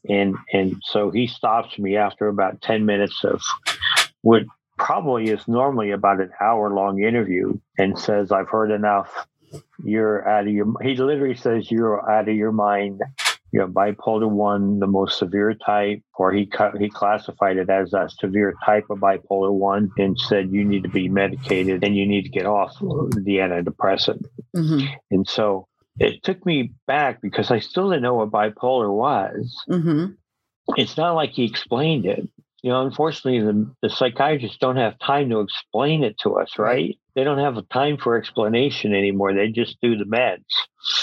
and 0.08 0.34
and 0.54 0.80
so 0.82 1.10
he 1.10 1.26
stops 1.26 1.78
me 1.78 1.94
after 1.94 2.26
about 2.28 2.62
10 2.62 2.86
minutes 2.86 3.22
of 3.22 3.42
what 4.22 4.44
probably 4.80 5.28
is 5.28 5.46
normally 5.46 5.90
about 5.90 6.20
an 6.20 6.30
hour 6.40 6.70
long 6.70 7.02
interview 7.02 7.52
and 7.78 7.98
says, 7.98 8.32
I've 8.32 8.48
heard 8.48 8.70
enough. 8.70 9.26
You're 9.84 10.26
out 10.26 10.46
of 10.46 10.52
your, 10.52 10.74
he 10.82 10.96
literally 10.96 11.34
says, 11.34 11.70
you're 11.70 12.10
out 12.10 12.28
of 12.28 12.34
your 12.34 12.52
mind. 12.52 13.02
You 13.52 13.60
have 13.62 13.70
bipolar 13.70 14.28
one, 14.28 14.78
the 14.78 14.86
most 14.86 15.18
severe 15.18 15.54
type, 15.54 16.02
or 16.14 16.32
he 16.32 16.50
he 16.78 16.88
classified 16.88 17.56
it 17.56 17.68
as 17.68 17.92
a 17.92 18.08
severe 18.08 18.54
type 18.64 18.84
of 18.90 18.98
bipolar 18.98 19.52
one, 19.52 19.90
and 19.98 20.18
said 20.18 20.52
you 20.52 20.64
need 20.64 20.84
to 20.84 20.88
be 20.88 21.08
medicated 21.08 21.82
and 21.82 21.96
you 21.96 22.06
need 22.06 22.22
to 22.22 22.30
get 22.30 22.46
off 22.46 22.78
the 22.78 23.38
antidepressant. 23.38 24.24
Mm-hmm. 24.56 24.86
And 25.10 25.28
so 25.28 25.66
it 25.98 26.22
took 26.22 26.44
me 26.46 26.72
back 26.86 27.20
because 27.20 27.50
I 27.50 27.58
still 27.58 27.90
didn't 27.90 28.02
know 28.02 28.14
what 28.14 28.30
bipolar 28.30 28.92
was. 28.92 29.56
Mm-hmm. 29.68 30.12
It's 30.76 30.96
not 30.96 31.14
like 31.14 31.30
he 31.30 31.44
explained 31.44 32.06
it 32.06 32.28
you 32.62 32.70
know, 32.70 32.84
unfortunately, 32.84 33.40
the, 33.40 33.70
the 33.82 33.90
psychiatrists 33.90 34.58
don't 34.58 34.76
have 34.76 34.98
time 34.98 35.30
to 35.30 35.40
explain 35.40 36.04
it 36.04 36.18
to 36.18 36.34
us, 36.36 36.58
right? 36.58 36.98
They 37.14 37.24
don't 37.24 37.38
have 37.38 37.56
a 37.56 37.62
time 37.62 37.96
for 37.96 38.16
explanation 38.16 38.94
anymore. 38.94 39.34
They 39.34 39.48
just 39.48 39.80
do 39.80 39.96
the 39.96 40.04
meds, 40.04 40.44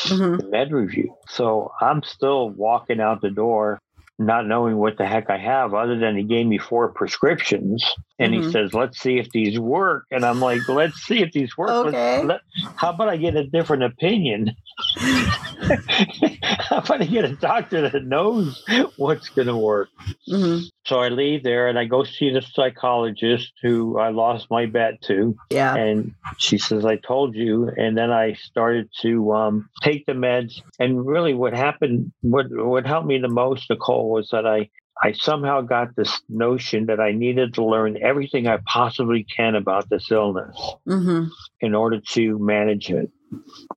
mm-hmm. 0.05 0.37
the 0.37 0.49
med 0.49 0.71
review. 0.71 1.15
So 1.27 1.71
I'm 1.81 2.03
still 2.03 2.49
walking 2.49 2.99
out 2.99 3.21
the 3.21 3.31
door 3.31 3.81
not 4.19 4.47
knowing 4.47 4.77
what 4.77 4.97
the 4.97 5.05
heck 5.05 5.29
I 5.29 5.37
have, 5.37 5.73
other 5.73 5.97
than 5.97 6.17
he 6.17 6.23
gave 6.23 6.47
me 6.47 6.57
four 6.57 6.91
prescriptions 6.91 7.85
and 8.17 8.33
mm-hmm. 8.33 8.43
he 8.43 8.51
says, 8.51 8.73
"Let's 8.73 8.99
see 8.99 9.19
if 9.19 9.29
these 9.29 9.59
work." 9.59 10.05
And 10.09 10.25
I'm 10.25 10.39
like, 10.39 10.67
"Let's 10.67 10.97
see 11.03 11.21
if 11.21 11.31
these 11.33 11.55
work." 11.55 11.69
Okay. 11.69 12.23
Let, 12.23 12.41
how 12.75 12.91
about 12.91 13.09
I 13.09 13.17
get 13.17 13.35
a 13.35 13.45
different 13.45 13.83
opinion? 13.83 14.55
how 16.41 16.77
about 16.77 17.01
I 17.01 17.05
get 17.05 17.25
a 17.25 17.35
doctor 17.35 17.89
that 17.89 18.05
knows 18.05 18.63
what's 18.97 19.29
going 19.29 19.47
to 19.47 19.57
work? 19.57 19.89
Mm-hmm. 20.29 20.65
So 20.85 20.99
I 20.99 21.09
leave 21.09 21.43
there 21.43 21.67
and 21.67 21.77
I 21.77 21.85
go 21.85 22.03
see 22.03 22.31
the 22.31 22.41
psychologist 22.41 23.51
who 23.61 23.97
I 23.97 24.09
lost 24.09 24.47
my 24.49 24.65
bet 24.65 25.01
to. 25.03 25.35
Yeah. 25.49 25.75
And 25.75 26.13
she 26.37 26.57
says, 26.57 26.85
"I 26.85 26.97
told 26.97 27.35
you." 27.35 27.69
And 27.75 27.97
then 27.97 28.11
I 28.11 28.33
started 28.33 28.89
to 29.01 29.33
um, 29.33 29.69
take 29.81 30.05
the 30.05 30.13
meds. 30.13 30.61
And 30.79 31.05
really, 31.05 31.33
what 31.33 31.53
happened, 31.53 32.11
what 32.21 32.45
what 32.49 32.85
helped 32.85 33.07
me 33.07 33.17
the 33.19 33.27
most, 33.27 33.69
Nicole 33.69 34.09
was 34.09 34.29
that 34.31 34.45
I 34.45 34.69
I 35.03 35.11
somehow 35.11 35.61
got 35.61 35.95
this 35.95 36.21
notion 36.29 36.87
that 36.87 36.99
I 36.99 37.11
needed 37.11 37.55
to 37.55 37.65
learn 37.65 38.01
everything 38.01 38.47
I 38.47 38.57
possibly 38.65 39.23
can 39.23 39.55
about 39.55 39.89
this 39.89 40.09
illness 40.11 40.57
mm-hmm. 40.87 41.25
in 41.61 41.75
order 41.75 42.01
to 42.13 42.39
manage 42.39 42.89
it. 42.89 43.11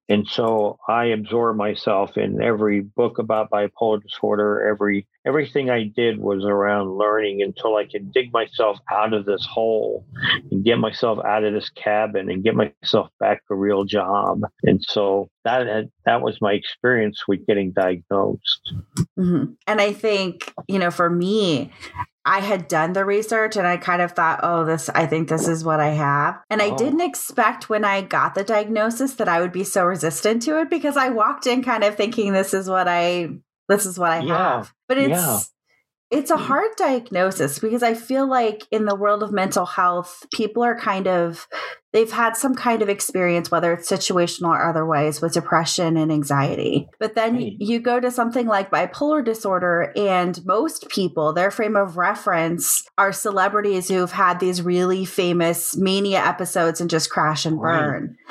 And 0.09 0.27
so 0.27 0.79
I 0.89 1.07
absorbed 1.07 1.59
myself 1.59 2.17
in 2.17 2.43
every 2.43 2.81
book 2.81 3.19
about 3.19 3.51
bipolar 3.51 4.03
disorder. 4.03 4.67
Every 4.69 5.07
everything 5.27 5.71
I 5.71 5.85
did 5.85 6.19
was 6.19 6.45
around 6.45 6.97
learning 6.97 7.43
until 7.43 7.77
I 7.77 7.85
could 7.85 8.13
dig 8.13 8.33
myself 8.33 8.79
out 8.91 9.13
of 9.13 9.27
this 9.27 9.47
hole 9.49 10.07
and 10.51 10.65
get 10.65 10.79
myself 10.79 11.19
out 11.25 11.45
of 11.45 11.53
this 11.53 11.71
cabin 11.71 12.31
and 12.31 12.43
get 12.43 12.55
myself 12.55 13.09
back 13.21 13.43
a 13.51 13.55
real 13.55 13.85
job. 13.85 14.43
And 14.63 14.83
so 14.83 15.29
that 15.45 15.89
that 16.05 16.23
was 16.23 16.39
my 16.41 16.53
experience 16.53 17.23
with 17.29 17.47
getting 17.47 17.73
diagnosed. 17.73 18.75
Mm-hmm. 19.19 19.53
And 19.67 19.81
I 19.81 19.93
think 19.93 20.53
you 20.69 20.79
know, 20.79 20.91
for 20.91 21.11
me, 21.11 21.71
I 22.25 22.41
had 22.41 22.69
done 22.69 22.93
the 22.93 23.05
research 23.05 23.57
and 23.57 23.67
I 23.67 23.79
kind 23.79 24.03
of 24.03 24.13
thought, 24.13 24.41
oh, 24.43 24.65
this, 24.65 24.91
I 24.91 25.07
think 25.07 25.29
this 25.29 25.49
is 25.49 25.65
what 25.65 25.81
I 25.81 25.89
have. 25.89 26.39
And 26.51 26.61
I 26.61 26.71
oh. 26.71 26.77
didn't 26.77 27.01
expect 27.01 27.71
when 27.71 27.85
I 27.85 28.03
got 28.03 28.35
the 28.35 28.45
diagnosis 28.45 29.15
that 29.15 29.29
I 29.29 29.41
would 29.41 29.53
be 29.53 29.65
so 29.65 29.87
resistant 29.87 30.43
to 30.43 30.61
it 30.61 30.69
because 30.69 30.97
I 30.97 31.09
walked 31.09 31.47
in 31.47 31.63
kind 31.63 31.83
of 31.83 31.97
thinking 31.97 32.33
this 32.33 32.53
is 32.53 32.69
what 32.69 32.89
I, 32.89 33.31
this 33.69 33.87
is 33.87 33.99
what 33.99 34.11
I 34.11 34.21
yeah. 34.21 34.37
have. 34.37 34.75
But 34.87 34.99
it's, 34.99 35.11
yeah. 35.11 35.39
it's 36.11 36.31
a 36.31 36.37
mm. 36.37 36.45
hard 36.45 36.71
diagnosis 36.77 37.59
because 37.59 37.83
I 37.83 37.95
feel 37.95 38.29
like 38.29 38.67
in 38.71 38.85
the 38.85 38.97
world 38.97 39.23
of 39.23 39.33
mental 39.33 39.65
health, 39.65 40.27
people 40.33 40.63
are 40.63 40.79
kind 40.79 41.09
of 41.09 41.49
they've 41.93 42.11
had 42.11 42.37
some 42.37 42.55
kind 42.55 42.83
of 42.83 42.89
experience, 42.89 43.51
whether 43.51 43.73
it's 43.73 43.91
situational 43.91 44.51
or 44.51 44.69
otherwise, 44.69 45.21
with 45.21 45.33
depression 45.33 45.97
and 45.97 46.13
anxiety. 46.13 46.89
But 46.99 47.15
then 47.15 47.35
right. 47.35 47.57
you 47.59 47.81
go 47.81 48.01
to 48.01 48.11
something 48.11 48.47
like 48.47 48.71
bipolar 48.71 49.25
disorder, 49.25 49.93
and 49.97 50.45
most 50.45 50.89
people, 50.89 51.33
their 51.33 51.51
frame 51.51 51.77
of 51.77 51.97
reference 51.97 52.85
are 52.99 53.13
celebrities 53.13 53.89
who've 53.89 54.13
had 54.13 54.41
these 54.41 54.63
really 54.63 55.05
famous 55.05 55.77
mania 55.77 56.25
episodes 56.25 56.81
and 56.81 56.91
just 56.91 57.11
crash 57.11 57.47
and 57.47 57.59
burn. 57.59 58.17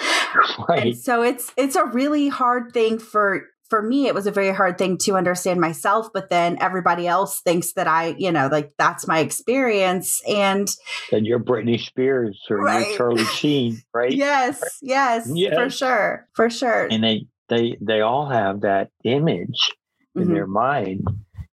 Right. 0.68 0.88
And 0.88 0.98
so 0.98 1.24
it's 1.24 1.52
it's 1.58 1.76
a 1.76 1.86
really 1.86 2.28
hard 2.28 2.72
thing 2.72 3.00
for 3.00 3.48
for 3.70 3.82
me, 3.82 4.08
it 4.08 4.16
was 4.16 4.28
a 4.28 4.32
very 4.32 4.54
hard 4.54 4.78
thing 4.78 4.98
to 5.00 5.16
understand 5.16 5.62
myself, 5.62 6.10
but 6.14 6.30
then 6.30 6.58
everybody 6.60 7.08
else 7.08 7.42
thinks 7.42 7.74
that 7.74 7.88
I, 7.88 8.16
you 8.18 8.32
know, 8.32 8.48
like 8.52 8.74
that's 8.78 9.08
my 9.08 9.20
experience. 9.20 10.22
And 10.28 10.68
then 11.12 11.26
you're 11.26 11.40
Britney 11.40 11.80
Spears 11.80 12.40
or 12.50 12.58
right. 12.58 12.88
you're 12.88 12.98
Charlie 12.98 13.24
Sheen, 13.36 13.82
right? 13.94 14.12
yes, 14.12 14.62
yes, 14.82 15.30
yes, 15.32 15.54
for 15.56 15.70
sure, 15.70 16.28
for 16.34 16.50
sure. 16.50 16.88
And 16.90 17.04
they, 17.04 17.28
they, 17.48 17.78
they 17.80 18.02
all 18.02 18.28
have 18.28 18.62
that 18.62 18.90
image 19.04 19.72
in 20.16 20.24
mm-hmm. 20.24 20.34
their 20.34 20.48
mind, 20.48 21.08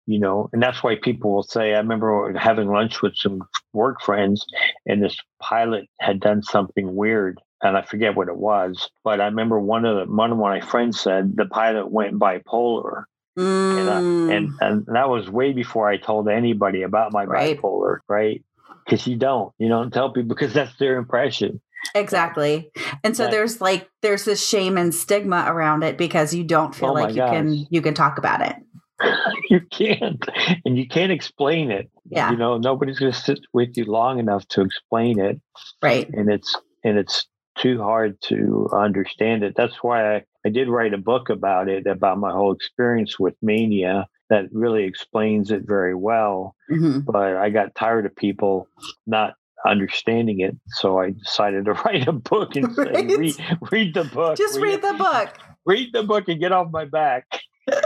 you 0.07 0.21
know, 0.21 0.49
and 0.53 0.63
that's 0.63 0.83
why 0.83 0.97
people 1.03 1.35
will 1.35 1.43
say, 1.43 1.75
I 1.75 1.79
remember 1.79 2.33
having 2.39 2.69
lunch 2.69 3.03
with 3.03 3.17
some 3.17 3.43
work 3.73 4.01
friends 4.01 4.45
and 4.87 5.03
this 5.03 5.17
pilot 5.41 5.89
had 6.01 6.21
done 6.21 6.43
something 6.43 6.95
weird 6.95 7.41
and 7.65 7.77
I 7.77 7.83
forget 7.83 8.15
what 8.15 8.29
it 8.29 8.37
was, 8.37 8.91
but 9.03 9.21
I 9.21 9.27
remember 9.27 9.59
one 9.59 9.85
of 9.85 9.97
the 10.07 10.13
one 10.13 10.31
of 10.31 10.39
my 10.39 10.61
friends 10.61 11.01
said 11.01 11.37
the 11.37 11.47
pilot 11.47 11.91
went 11.91 12.19
bipolar. 12.19 13.05
Mm. 13.39 13.81
And, 13.81 13.91
I, 13.91 14.35
and, 14.37 14.55
and 14.61 14.87
that 14.95 15.09
was 15.09 15.29
way 15.29 15.53
before 15.53 15.89
I 15.89 15.97
told 15.97 16.29
anybody 16.29 16.83
about 16.83 17.13
my 17.13 17.25
right. 17.25 17.59
bipolar, 17.59 17.99
right? 18.07 18.45
Because 18.85 19.07
you 19.09 19.17
don't, 19.17 19.53
you 19.59 19.69
don't 19.69 19.93
tell 19.93 20.13
people 20.13 20.29
because 20.29 20.53
that's 20.53 20.77
their 20.77 20.99
impression. 20.99 21.61
Exactly. 21.95 22.71
And 23.03 23.17
so 23.17 23.29
there's 23.29 23.61
like 23.61 23.89
there's 24.03 24.25
this 24.25 24.47
shame 24.47 24.79
and 24.79 24.95
stigma 24.95 25.45
around 25.49 25.83
it 25.83 25.99
because 25.99 26.33
you 26.33 26.45
don't 26.45 26.75
feel 26.75 26.91
oh 26.91 26.95
like 26.95 27.11
you 27.11 27.17
gosh. 27.17 27.31
can 27.31 27.67
you 27.71 27.83
can 27.83 27.95
talk 27.95 28.19
about 28.19 28.41
it. 28.41 28.57
you 29.51 29.61
can't 29.71 30.25
and 30.65 30.79
you 30.79 30.87
can't 30.87 31.13
explain 31.13 31.71
it. 31.71 31.91
Yeah. 32.09 32.31
You 32.31 32.37
know, 32.37 32.59
nobody's 32.59 32.99
gonna 32.99 33.13
sit 33.13 33.41
with 33.53 33.77
you 33.77 33.85
long 33.85 34.19
enough 34.19 34.47
to 34.49 34.63
explain 34.63 35.19
it. 35.19 35.41
Right. 35.83 36.09
And 36.11 36.31
it's 36.31 36.57
and 36.85 36.99
it's 36.99 37.27
too 37.57 37.83
hard 37.83 38.21
to 38.23 38.69
understand 38.73 39.43
it. 39.43 39.55
That's 39.57 39.83
why 39.83 40.17
I, 40.17 40.25
I 40.45 40.49
did 40.49 40.69
write 40.69 40.95
a 40.95 40.99
book 40.99 41.29
about 41.31 41.69
it, 41.69 41.87
about 41.87 42.19
my 42.19 42.33
whole 42.33 42.53
experience 42.53 43.19
with 43.19 43.35
mania 43.43 44.07
that 44.31 44.47
really 44.53 44.85
explains 44.85 45.51
it 45.51 45.63
very 45.65 45.95
well. 45.95 46.55
Mm-hmm. 46.71 47.01
But 47.01 47.37
I 47.37 47.51
got 47.51 47.75
tired 47.75 48.07
of 48.07 48.17
people 48.17 48.69
not 49.07 49.35
understanding 49.67 50.41
it. 50.41 50.57
So 50.69 50.99
I 50.99 51.11
decided 51.11 51.67
to 51.67 51.73
write 51.85 52.09
a 52.09 52.13
book 52.13 52.57
and 52.57 52.77
right? 52.77 53.09
say, 53.09 53.17
read, 53.17 53.37
read 53.71 53.95
the 53.95 54.05
book. 54.05 54.37
Just 54.37 54.61
read, 54.61 54.83
read 54.83 54.83
the 54.83 54.95
book. 54.99 55.39
Read 55.67 55.95
the 55.95 56.03
book 56.03 56.29
and 56.29 56.39
get 56.39 56.53
off 56.53 56.71
my 56.71 56.85
back. 56.85 57.25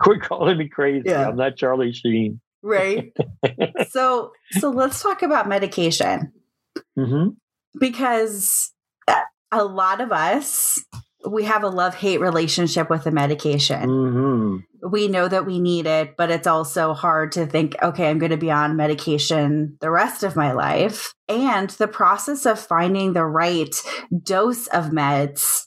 quit 0.00 0.22
calling 0.22 0.56
me 0.56 0.68
crazy. 0.70 1.02
Yeah. 1.04 1.28
I'm 1.28 1.36
not 1.36 1.58
Charlie 1.58 1.92
Sheen. 1.92 2.40
Right. 2.62 3.12
so 3.90 4.32
so 4.52 4.70
let's 4.70 5.02
talk 5.02 5.22
about 5.22 5.46
medication 5.46 6.32
hmm 6.96 7.28
because 7.78 8.72
a 9.52 9.64
lot 9.64 10.00
of 10.00 10.12
us 10.12 10.82
we 11.28 11.44
have 11.44 11.64
a 11.64 11.68
love 11.68 11.94
hate 11.94 12.20
relationship 12.20 12.88
with 12.88 13.04
the 13.04 13.10
medication. 13.10 13.88
hmm 13.88 14.56
We 14.88 15.08
know 15.08 15.28
that 15.28 15.46
we 15.46 15.58
need 15.58 15.86
it, 15.86 16.16
but 16.16 16.30
it's 16.30 16.46
also 16.46 16.94
hard 16.94 17.32
to 17.32 17.46
think, 17.46 17.74
okay, 17.82 18.08
I'm 18.08 18.18
going 18.18 18.30
to 18.30 18.36
be 18.36 18.50
on 18.50 18.76
medication 18.76 19.76
the 19.80 19.90
rest 19.90 20.22
of 20.22 20.36
my 20.36 20.52
life. 20.52 21.12
And 21.28 21.70
the 21.70 21.88
process 21.88 22.46
of 22.46 22.60
finding 22.60 23.12
the 23.12 23.24
right 23.24 23.74
dose 24.22 24.68
of 24.68 24.86
meds 24.86 25.64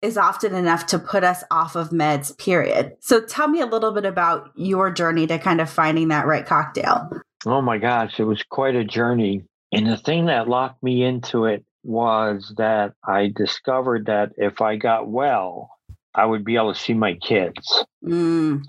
is 0.00 0.16
often 0.16 0.54
enough 0.54 0.86
to 0.86 0.98
put 0.98 1.24
us 1.24 1.44
off 1.50 1.76
of 1.76 1.90
meds, 1.90 2.36
period. 2.36 2.92
So 3.00 3.20
tell 3.20 3.48
me 3.48 3.60
a 3.60 3.66
little 3.66 3.92
bit 3.92 4.04
about 4.04 4.50
your 4.56 4.90
journey 4.90 5.26
to 5.28 5.38
kind 5.38 5.60
of 5.60 5.70
finding 5.70 6.08
that 6.08 6.26
right 6.26 6.46
cocktail. 6.46 7.10
Oh 7.46 7.62
my 7.62 7.78
gosh, 7.78 8.12
it 8.18 8.24
was 8.24 8.42
quite 8.48 8.74
a 8.74 8.84
journey. 8.84 9.44
And 9.72 9.86
the 9.86 9.96
thing 9.96 10.26
that 10.26 10.48
locked 10.48 10.82
me 10.82 11.02
into 11.04 11.46
it 11.46 11.64
was 11.82 12.52
that 12.58 12.94
I 13.06 13.32
discovered 13.34 14.06
that 14.06 14.32
if 14.36 14.60
I 14.60 14.76
got 14.76 15.08
well, 15.08 15.70
I 16.14 16.26
would 16.26 16.44
be 16.44 16.56
able 16.56 16.74
to 16.74 16.78
see 16.80 16.94
my 16.94 17.14
kids. 17.14 17.84
Mm, 18.04 18.62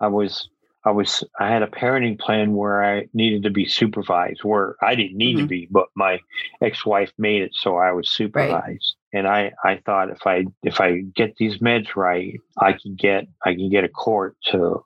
I 0.00 0.08
was 0.08 0.48
I 0.84 0.90
was 0.92 1.24
I 1.38 1.48
had 1.50 1.62
a 1.62 1.66
parenting 1.66 2.18
plan 2.18 2.54
where 2.54 2.84
I 2.84 3.06
needed 3.12 3.42
to 3.44 3.50
be 3.50 3.66
supervised 3.66 4.44
where 4.44 4.76
I 4.82 4.94
didn't 4.94 5.16
need 5.18 5.36
to 5.38 5.44
Mhm. 5.44 5.48
be, 5.48 5.68
but 5.70 5.88
my 5.96 6.20
ex-wife 6.62 7.12
made 7.18 7.42
it 7.42 7.54
so 7.54 7.76
I 7.76 7.92
was 7.92 8.10
supervised. 8.10 8.96
And 9.12 9.26
I, 9.26 9.52
I 9.64 9.76
thought 9.84 10.10
if 10.10 10.26
I 10.26 10.44
if 10.62 10.80
I 10.80 11.00
get 11.14 11.36
these 11.36 11.58
meds 11.58 11.96
right, 11.96 12.34
I 12.58 12.72
can 12.74 12.94
get 12.94 13.26
I 13.44 13.54
can 13.54 13.70
get 13.70 13.84
a 13.84 13.88
court 13.88 14.36
to 14.46 14.84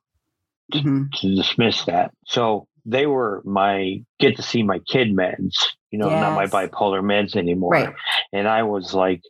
mhm. 0.73 1.11
to 1.21 1.35
dismiss 1.35 1.85
that. 1.85 2.13
So 2.27 2.67
they 2.85 3.07
were 3.07 3.43
my 3.45 4.03
get 4.19 4.37
to 4.37 4.43
see 4.43 4.62
my 4.62 4.79
kid 4.81 5.09
meds, 5.15 5.55
you 5.91 5.99
know, 5.99 6.09
not 6.09 6.35
my 6.35 6.47
bipolar 6.47 7.03
meds 7.03 7.37
anymore. 7.37 7.71
Right. 7.71 7.95
And 8.33 8.49
I 8.49 8.62
was 8.62 8.95
like 8.95 9.23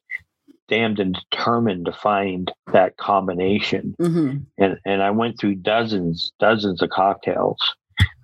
damned 0.68 1.00
and 1.00 1.18
determined 1.30 1.86
to 1.86 1.92
find 1.92 2.50
that 2.72 2.96
combination. 2.96 3.94
hmm 3.98 4.36
And 4.58 4.78
and 4.86 5.02
I 5.02 5.10
went 5.10 5.38
through 5.38 5.56
dozens, 5.56 6.32
dozens 6.38 6.82
of 6.82 6.90
cocktails 6.90 7.58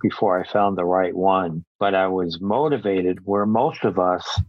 before 0.01 0.39
I 0.39 0.47
found 0.47 0.77
the 0.77 0.85
right 0.85 1.15
one. 1.15 1.63
But 1.79 1.93
I 1.93 2.07
was 2.07 2.41
motivated 2.41 3.19
where 3.25 3.45
most 3.45 3.83
of 3.83 3.99
us, 3.99 4.41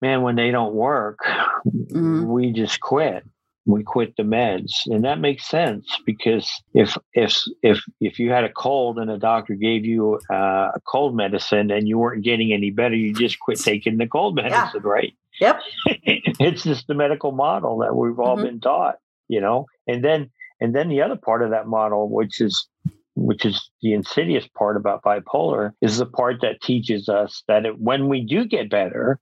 man, 0.00 0.22
when 0.22 0.36
they 0.36 0.50
don't 0.50 0.74
work, 0.74 1.18
Mhm. 1.66 2.26
we 2.26 2.52
just 2.52 2.80
quit 2.80 3.24
we 3.64 3.82
quit 3.82 4.14
the 4.16 4.22
meds 4.24 4.70
and 4.86 5.04
that 5.04 5.20
makes 5.20 5.46
sense 5.48 5.86
because 6.04 6.50
if 6.74 6.96
if 7.14 7.36
if 7.62 7.80
if 8.00 8.18
you 8.18 8.30
had 8.30 8.42
a 8.44 8.52
cold 8.52 8.98
and 8.98 9.10
a 9.10 9.18
doctor 9.18 9.54
gave 9.54 9.84
you 9.84 10.18
uh, 10.32 10.70
a 10.74 10.80
cold 10.86 11.14
medicine 11.14 11.70
and 11.70 11.86
you 11.88 11.98
weren't 11.98 12.24
getting 12.24 12.52
any 12.52 12.70
better 12.70 12.96
you 12.96 13.12
just 13.14 13.38
quit 13.38 13.58
taking 13.58 13.98
the 13.98 14.06
cold 14.06 14.36
Yeah. 14.38 14.48
medicine 14.48 14.82
right 14.82 15.12
Yep. 15.40 15.60
it's 16.04 16.64
just 16.64 16.86
the 16.88 16.94
medical 16.94 17.32
model 17.32 17.78
that 17.78 17.94
we've 17.96 18.18
all 18.18 18.36
Mhm. 18.36 18.42
been 18.42 18.60
taught 18.60 18.96
you 19.28 19.40
know 19.40 19.66
and 19.86 20.04
then 20.04 20.30
and 20.60 20.74
then 20.74 20.88
the 20.88 21.02
other 21.02 21.16
part 21.16 21.42
of 21.42 21.50
that 21.50 21.66
model 21.68 22.08
which 22.08 22.40
is 22.40 22.66
which 23.14 23.44
is 23.44 23.70
the 23.82 23.92
insidious 23.92 24.46
part 24.58 24.76
about 24.76 25.02
bipolar 25.04 25.70
is 25.82 25.98
the 25.98 26.06
part 26.06 26.40
that 26.40 26.60
teaches 26.62 27.08
us 27.08 27.42
that 27.46 27.64
it, 27.66 27.78
when 27.78 28.08
we 28.08 28.24
do 28.24 28.44
get 28.44 28.70
better 28.70 29.20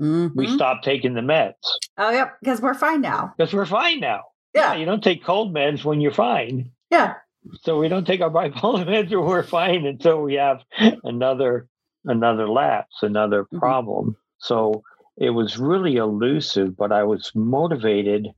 we 0.00 0.46
Mhm. 0.46 0.54
stop 0.54 0.82
taking 0.82 1.14
the 1.14 1.20
meds 1.20 1.52
Oh, 1.98 2.10
yep. 2.10 2.36
Because 2.40 2.60
we're 2.62 2.74
fine 2.74 3.00
now. 3.02 3.34
because 3.36 3.52
we're 3.52 3.66
fine 3.66 4.00
now 4.00 4.22
Yeah. 4.54 4.74
you 4.74 4.86
don't 4.86 5.04
take 5.04 5.22
cold 5.22 5.54
meds 5.54 5.84
when 5.84 6.00
you're 6.00 6.10
fine. 6.12 6.70
Yeah. 6.90 7.14
So 7.62 7.78
we 7.78 7.88
don't 7.88 8.06
take 8.06 8.20
our 8.20 8.30
bipolar 8.30 8.84
meds 8.88 9.12
or 9.12 9.20
we're 9.20 9.42
fine 9.42 9.86
until 9.86 10.22
we 10.22 10.34
have 10.34 10.62
another 11.04 11.68
another 12.06 12.48
lapse, 12.48 13.02
another 13.02 13.44
Mhm. 13.52 13.58
problem. 13.58 14.16
So 14.38 14.82
it 15.18 15.30
was 15.30 15.58
really 15.58 15.96
elusive, 15.96 16.74
but 16.76 16.92
I 16.92 17.02
was 17.04 17.30
motivated 17.34 18.28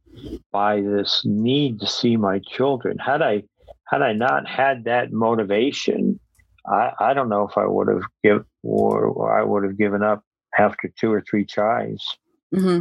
by 0.50 0.80
this 0.80 1.22
need 1.24 1.78
to 1.80 1.86
see 1.86 2.16
my 2.16 2.40
children. 2.40 2.98
Had 2.98 3.22
I 3.22 3.44
had 3.86 4.02
I 4.02 4.12
not 4.14 4.48
had 4.48 4.84
that 4.84 5.12
motivation, 5.12 6.18
I, 6.66 6.92
I 6.98 7.14
don't 7.14 7.28
know 7.28 7.46
if 7.46 7.56
I 7.56 7.66
would 7.66 7.88
have 7.88 8.02
give 8.24 8.44
or, 8.64 9.04
or 9.04 9.38
I 9.38 9.44
would 9.44 9.62
have 9.64 9.76
given 9.78 10.02
up 10.02 10.24
after 10.58 10.92
two 10.98 11.12
or 11.12 11.22
three 11.28 11.44
tries 11.44 12.04
hmm 12.52 12.80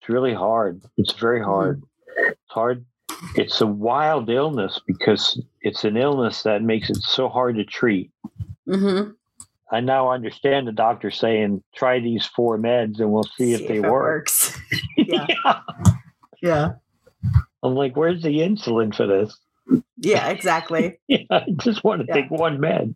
it's 0.00 0.08
really 0.08 0.32
hard. 0.34 0.82
It's 0.96 1.12
very 1.12 1.42
hard. 1.42 1.82
It's 2.16 2.38
hard. 2.48 2.86
It's 3.34 3.60
a 3.60 3.66
wild 3.66 4.30
illness 4.30 4.80
because 4.86 5.38
it's 5.60 5.84
an 5.84 5.98
illness 5.98 6.42
that 6.44 6.62
makes 6.62 6.88
it 6.88 7.02
so 7.02 7.28
hard 7.28 7.56
to 7.56 7.64
treat. 7.64 8.10
hmm 8.66 9.10
I 9.70 9.80
now 9.80 10.10
understand 10.10 10.66
the 10.66 10.72
doctor 10.72 11.10
saying, 11.10 11.62
try 11.76 12.00
these 12.00 12.24
four 12.26 12.58
meds 12.58 12.98
and 12.98 13.12
we'll 13.12 13.28
see, 13.36 13.52
if 13.52 13.68
they 13.68 13.76
it 13.76 13.82
work. 13.82 13.90
works. 14.30 14.58
Yeah. 14.96 15.26
Yeah. 15.44 15.60
Yeah. 16.42 16.68
I'm 17.62 17.74
like, 17.74 17.94
where's 17.94 18.22
the 18.22 18.38
insulin 18.38 18.94
for 18.94 19.06
this? 19.06 19.36
Yeah, 19.98 20.28
exactly. 20.30 20.98
Yeah, 21.08 21.24
I 21.30 21.44
just 21.58 21.84
want 21.84 22.00
to 22.00 22.06
Yeah. 22.08 22.14
take 22.14 22.30
one 22.30 22.58
med. 22.58 22.94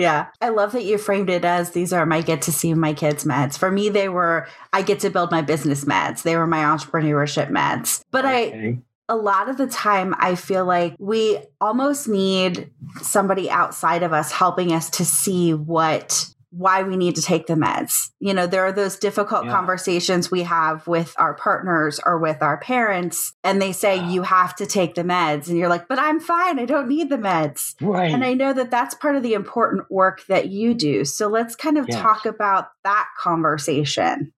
Yeah. 0.00 0.26
I 0.40 0.48
love 0.48 0.72
that 0.72 0.84
you 0.84 0.98
framed 0.98 1.28
it 1.30 1.44
as 1.44 1.70
these 1.70 1.92
are 1.92 2.06
my 2.06 2.22
get 2.22 2.42
to 2.42 2.52
see 2.52 2.72
my 2.74 2.94
kids 2.94 3.24
meds. 3.24 3.58
For 3.58 3.70
me, 3.70 3.88
they 3.90 4.08
were 4.08 4.48
I 4.72 4.82
get 4.82 5.00
to 5.00 5.10
build 5.10 5.30
my 5.30 5.42
business 5.42 5.84
meds. 5.84 6.22
They 6.22 6.36
were 6.36 6.46
my 6.46 6.62
entrepreneurship 6.64 7.50
meds. 7.50 8.02
But 8.10 8.24
I 8.24 8.42
Okay. 8.46 8.78
a 9.08 9.16
lot 9.16 9.48
of 9.48 9.56
the 9.58 9.66
time 9.66 10.14
I 10.18 10.34
feel 10.36 10.64
like 10.64 10.94
we 10.98 11.38
almost 11.60 12.08
need 12.08 12.70
somebody 13.02 13.50
outside 13.50 14.02
of 14.02 14.12
us 14.12 14.32
helping 14.32 14.72
us 14.72 14.88
to 14.90 15.04
see 15.04 15.52
what 15.52 16.26
why 16.50 16.82
we 16.82 16.96
need 16.96 17.14
to 17.14 17.22
take 17.22 17.46
the 17.46 17.54
meds. 17.54 18.10
You 18.18 18.34
know, 18.34 18.46
there 18.46 18.64
are 18.64 18.72
those 18.72 18.98
difficult 18.98 19.44
Yeah. 19.44 19.52
conversations 19.52 20.30
we 20.30 20.42
have 20.42 20.86
with 20.88 21.14
our 21.16 21.34
partners 21.34 22.00
or 22.04 22.18
with 22.18 22.42
our 22.42 22.58
parents 22.58 23.32
and 23.44 23.62
they 23.62 23.72
say 23.72 23.96
you 24.04 24.22
have 24.22 24.56
to 24.56 24.66
take 24.66 24.94
the 24.96 25.02
meds 25.04 25.48
and 25.48 25.56
you're 25.56 25.68
like, 25.68 25.86
"But 25.88 25.98
I'm 25.98 26.18
fine. 26.20 26.58
I 26.58 26.64
don't 26.64 26.88
need 26.88 27.08
the 27.08 27.18
meds." 27.18 27.74
Right. 27.80 28.12
And 28.12 28.24
I 28.24 28.34
know 28.34 28.52
that 28.52 28.70
that's 28.70 28.94
part 28.96 29.14
of 29.16 29.22
the 29.22 29.34
important 29.34 29.90
work 29.90 30.24
that 30.26 30.48
you 30.48 30.74
do. 30.74 31.04
So 31.04 31.28
let's 31.28 31.54
kind 31.54 31.78
of 31.78 31.86
Yes. 31.88 32.00
talk 32.00 32.26
about 32.26 32.68
that 32.84 33.06
conversation. 33.16 34.32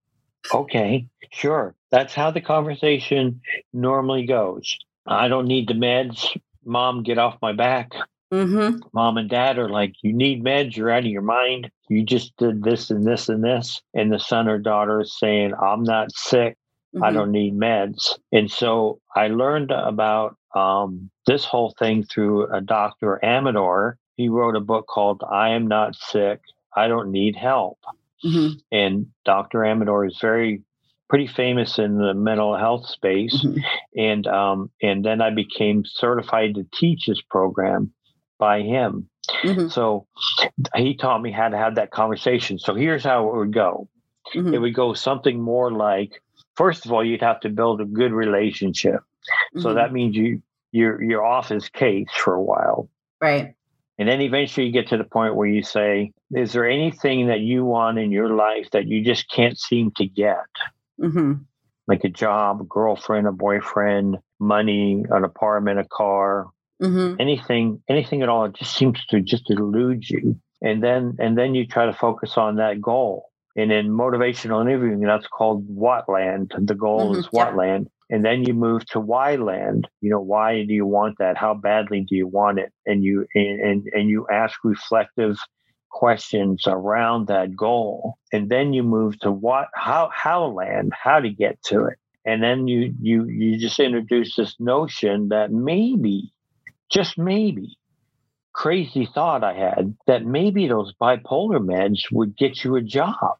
Okay, 0.52 1.06
sure. 1.30 1.74
That's 1.90 2.14
how 2.14 2.30
the 2.30 2.40
conversation 2.40 3.40
normally 3.72 4.26
goes. 4.26 4.76
I 5.06 5.28
don't 5.28 5.46
need 5.46 5.68
the 5.68 5.74
meds. 5.74 6.36
Mom, 6.64 7.02
get 7.02 7.18
off 7.18 7.36
my 7.42 7.52
back. 7.52 7.92
Mhm. 8.32 8.80
mom 8.94 9.18
and 9.18 9.28
dad 9.28 9.58
are 9.58 9.68
like, 9.68 9.92
you 10.02 10.12
need 10.12 10.42
meds, 10.42 10.74
you're 10.76 10.90
out 10.90 11.00
of 11.04 11.10
your 11.10 11.22
mind. 11.22 11.70
You 11.88 12.02
just 12.04 12.36
did 12.38 12.62
this 12.62 12.90
and 12.90 13.04
this 13.06 13.28
and 13.28 13.44
this. 13.44 13.82
And 13.94 14.10
the 14.12 14.18
son 14.18 14.48
or 14.48 14.58
daughter 14.58 15.02
is 15.02 15.18
saying, 15.18 15.52
I'm 15.54 15.82
not 15.82 16.12
sick. 16.12 16.56
I 17.02 17.10
Mhm. 17.10 17.14
don't 17.14 17.32
need 17.32 17.54
meds. 17.54 18.18
And 18.32 18.50
so 18.50 19.00
I 19.16 19.28
learned 19.28 19.70
about 19.70 20.36
um, 20.54 21.10
this 21.26 21.46
whole 21.46 21.74
thing 21.78 22.02
through 22.04 22.46
a 22.54 22.60
Dr. 22.60 23.18
Amador. 23.24 23.96
He 24.16 24.28
wrote 24.28 24.54
a 24.56 24.60
book 24.60 24.86
called 24.86 25.22
I 25.30 25.50
Am 25.50 25.66
Not 25.66 25.94
Sick. 25.96 26.40
I 26.76 26.88
Don't 26.88 27.10
Need 27.10 27.36
Help. 27.36 27.78
Mhm. 28.24 28.60
And 28.70 29.06
Dr. 29.24 29.64
Amador 29.64 30.04
is 30.04 30.18
very 30.20 30.62
pretty 31.08 31.26
famous 31.26 31.78
in 31.78 31.96
the 31.96 32.12
mental 32.14 32.54
health 32.56 32.86
space 32.86 33.42
Mhm. 33.44 33.62
and 33.96 34.26
um, 34.26 34.70
and 34.82 35.04
then 35.04 35.20
I 35.22 35.30
became 35.30 35.84
certified 35.86 36.54
to 36.56 36.66
teach 36.74 37.06
this 37.06 37.20
program 37.22 37.92
by 38.42 38.62
him. 38.62 39.08
Mhm. 39.44 39.70
So 39.70 40.06
he 40.74 40.96
taught 40.96 41.22
me 41.22 41.30
how 41.30 41.48
to 41.48 41.56
have 41.56 41.76
that 41.76 41.92
conversation. 41.92 42.58
So 42.58 42.74
here's 42.74 43.04
how 43.04 43.28
it 43.28 43.36
would 43.36 43.52
go. 43.52 43.88
Mhm. 44.34 44.52
It 44.54 44.58
would 44.58 44.74
go 44.74 44.94
something 44.94 45.40
more 45.40 45.70
like 45.70 46.20
first 46.56 46.84
of 46.84 46.92
all, 46.92 47.04
you'd 47.04 47.22
have 47.30 47.40
to 47.40 47.48
build 47.48 47.80
a 47.80 47.84
good 48.00 48.12
relationship. 48.12 49.00
So 49.62 49.68
Mhm. 49.68 49.74
that 49.76 49.92
means 49.92 50.16
you 50.16 50.42
you're 50.72 51.00
you're 51.08 51.24
off 51.24 51.50
his 51.50 51.68
case 51.68 52.10
for 52.24 52.34
a 52.34 52.42
while. 52.52 52.88
right. 53.20 53.54
And 53.98 54.08
then 54.08 54.20
eventually 54.20 54.66
you 54.66 54.72
get 54.72 54.88
to 54.88 54.96
the 54.96 55.04
point 55.16 55.36
where 55.36 55.46
you 55.56 55.62
say, 55.62 56.10
Is 56.32 56.52
there 56.52 56.68
anything 56.68 57.26
that 57.28 57.40
you 57.50 57.64
want 57.64 57.98
in 57.98 58.10
your 58.10 58.30
life 58.46 58.68
that 58.72 58.86
you 58.88 59.04
just 59.04 59.30
can't 59.30 59.56
seem 59.68 59.92
to 59.98 60.06
get? 60.24 60.50
hmm 60.98 61.34
Like 61.86 62.02
a 62.04 62.08
job, 62.24 62.60
a 62.60 62.64
girlfriend, 62.64 63.26
a 63.28 63.32
boyfriend, 63.32 64.18
money, 64.40 65.04
an 65.16 65.22
apartment, 65.24 65.78
a 65.78 65.84
car, 66.00 66.46
hmm 66.82 67.16
anything 67.20 67.82
anything 67.88 68.22
at 68.22 68.28
all 68.30 68.46
it 68.46 68.54
just 68.56 68.76
seems 68.76 69.04
to 69.06 69.20
just 69.20 69.50
elude 69.50 70.08
you. 70.08 70.36
And 70.62 70.82
then 70.82 71.16
and 71.20 71.38
then 71.38 71.54
you 71.54 71.66
try 71.66 71.86
to 71.86 71.92
focus 71.94 72.38
on 72.38 72.56
that 72.56 72.80
goal. 72.82 73.30
And 73.56 73.72
in 73.72 73.88
motivational 73.90 74.62
interviewing 74.62 75.00
that's 75.02 75.28
called 75.28 75.64
what 75.68 76.08
land. 76.08 76.52
The 76.58 76.74
goal 76.74 77.16
Mhm, 77.16 77.18
is 77.18 77.26
what 77.30 77.54
yep. 77.54 77.56
land. 77.56 77.88
And 78.10 78.24
then 78.24 78.44
you 78.44 78.54
move 78.54 78.86
to 78.88 79.00
why 79.00 79.36
land. 79.36 79.88
You 80.00 80.10
know 80.10 80.20
why 80.20 80.64
do 80.64 80.74
you 80.74 80.86
want 80.86 81.16
that? 81.18 81.38
How 81.38 81.54
badly 81.54 82.02
do 82.08 82.16
you 82.16 82.28
want 82.28 82.58
it? 82.60 82.72
And 82.86 83.04
you 83.04 83.26
and 83.34 83.60
and, 83.60 83.88
and 83.94 84.08
you 84.08 84.26
ask 84.32 84.58
reflective 84.64 85.36
questions 85.90 86.64
around 86.66 87.28
that 87.28 87.56
goal. 87.56 88.16
And 88.32 88.48
then 88.50 88.72
you 88.72 88.82
move 88.82 89.18
to 89.20 89.32
what 89.32 89.68
how 89.74 90.10
how 90.14 90.46
land 90.46 90.92
how 91.00 91.20
to 91.20 91.30
get 91.30 91.62
to 91.64 91.86
it. 91.86 91.98
And 92.26 92.42
then 92.42 92.68
you 92.68 92.94
you 93.00 93.26
you 93.26 93.58
just 93.58 93.80
introduce 93.80 94.36
this 94.36 94.56
notion 94.60 95.28
that 95.28 95.52
maybe 95.52 96.32
just 96.92 97.18
maybe, 97.18 97.76
crazy 98.52 99.08
thought 99.12 99.42
I 99.42 99.54
had 99.54 99.96
that 100.06 100.24
maybe 100.24 100.68
those 100.68 100.92
bipolar 101.00 101.58
meds 101.58 102.00
would 102.12 102.36
get 102.36 102.62
you 102.62 102.76
a 102.76 102.82
job. 102.82 103.36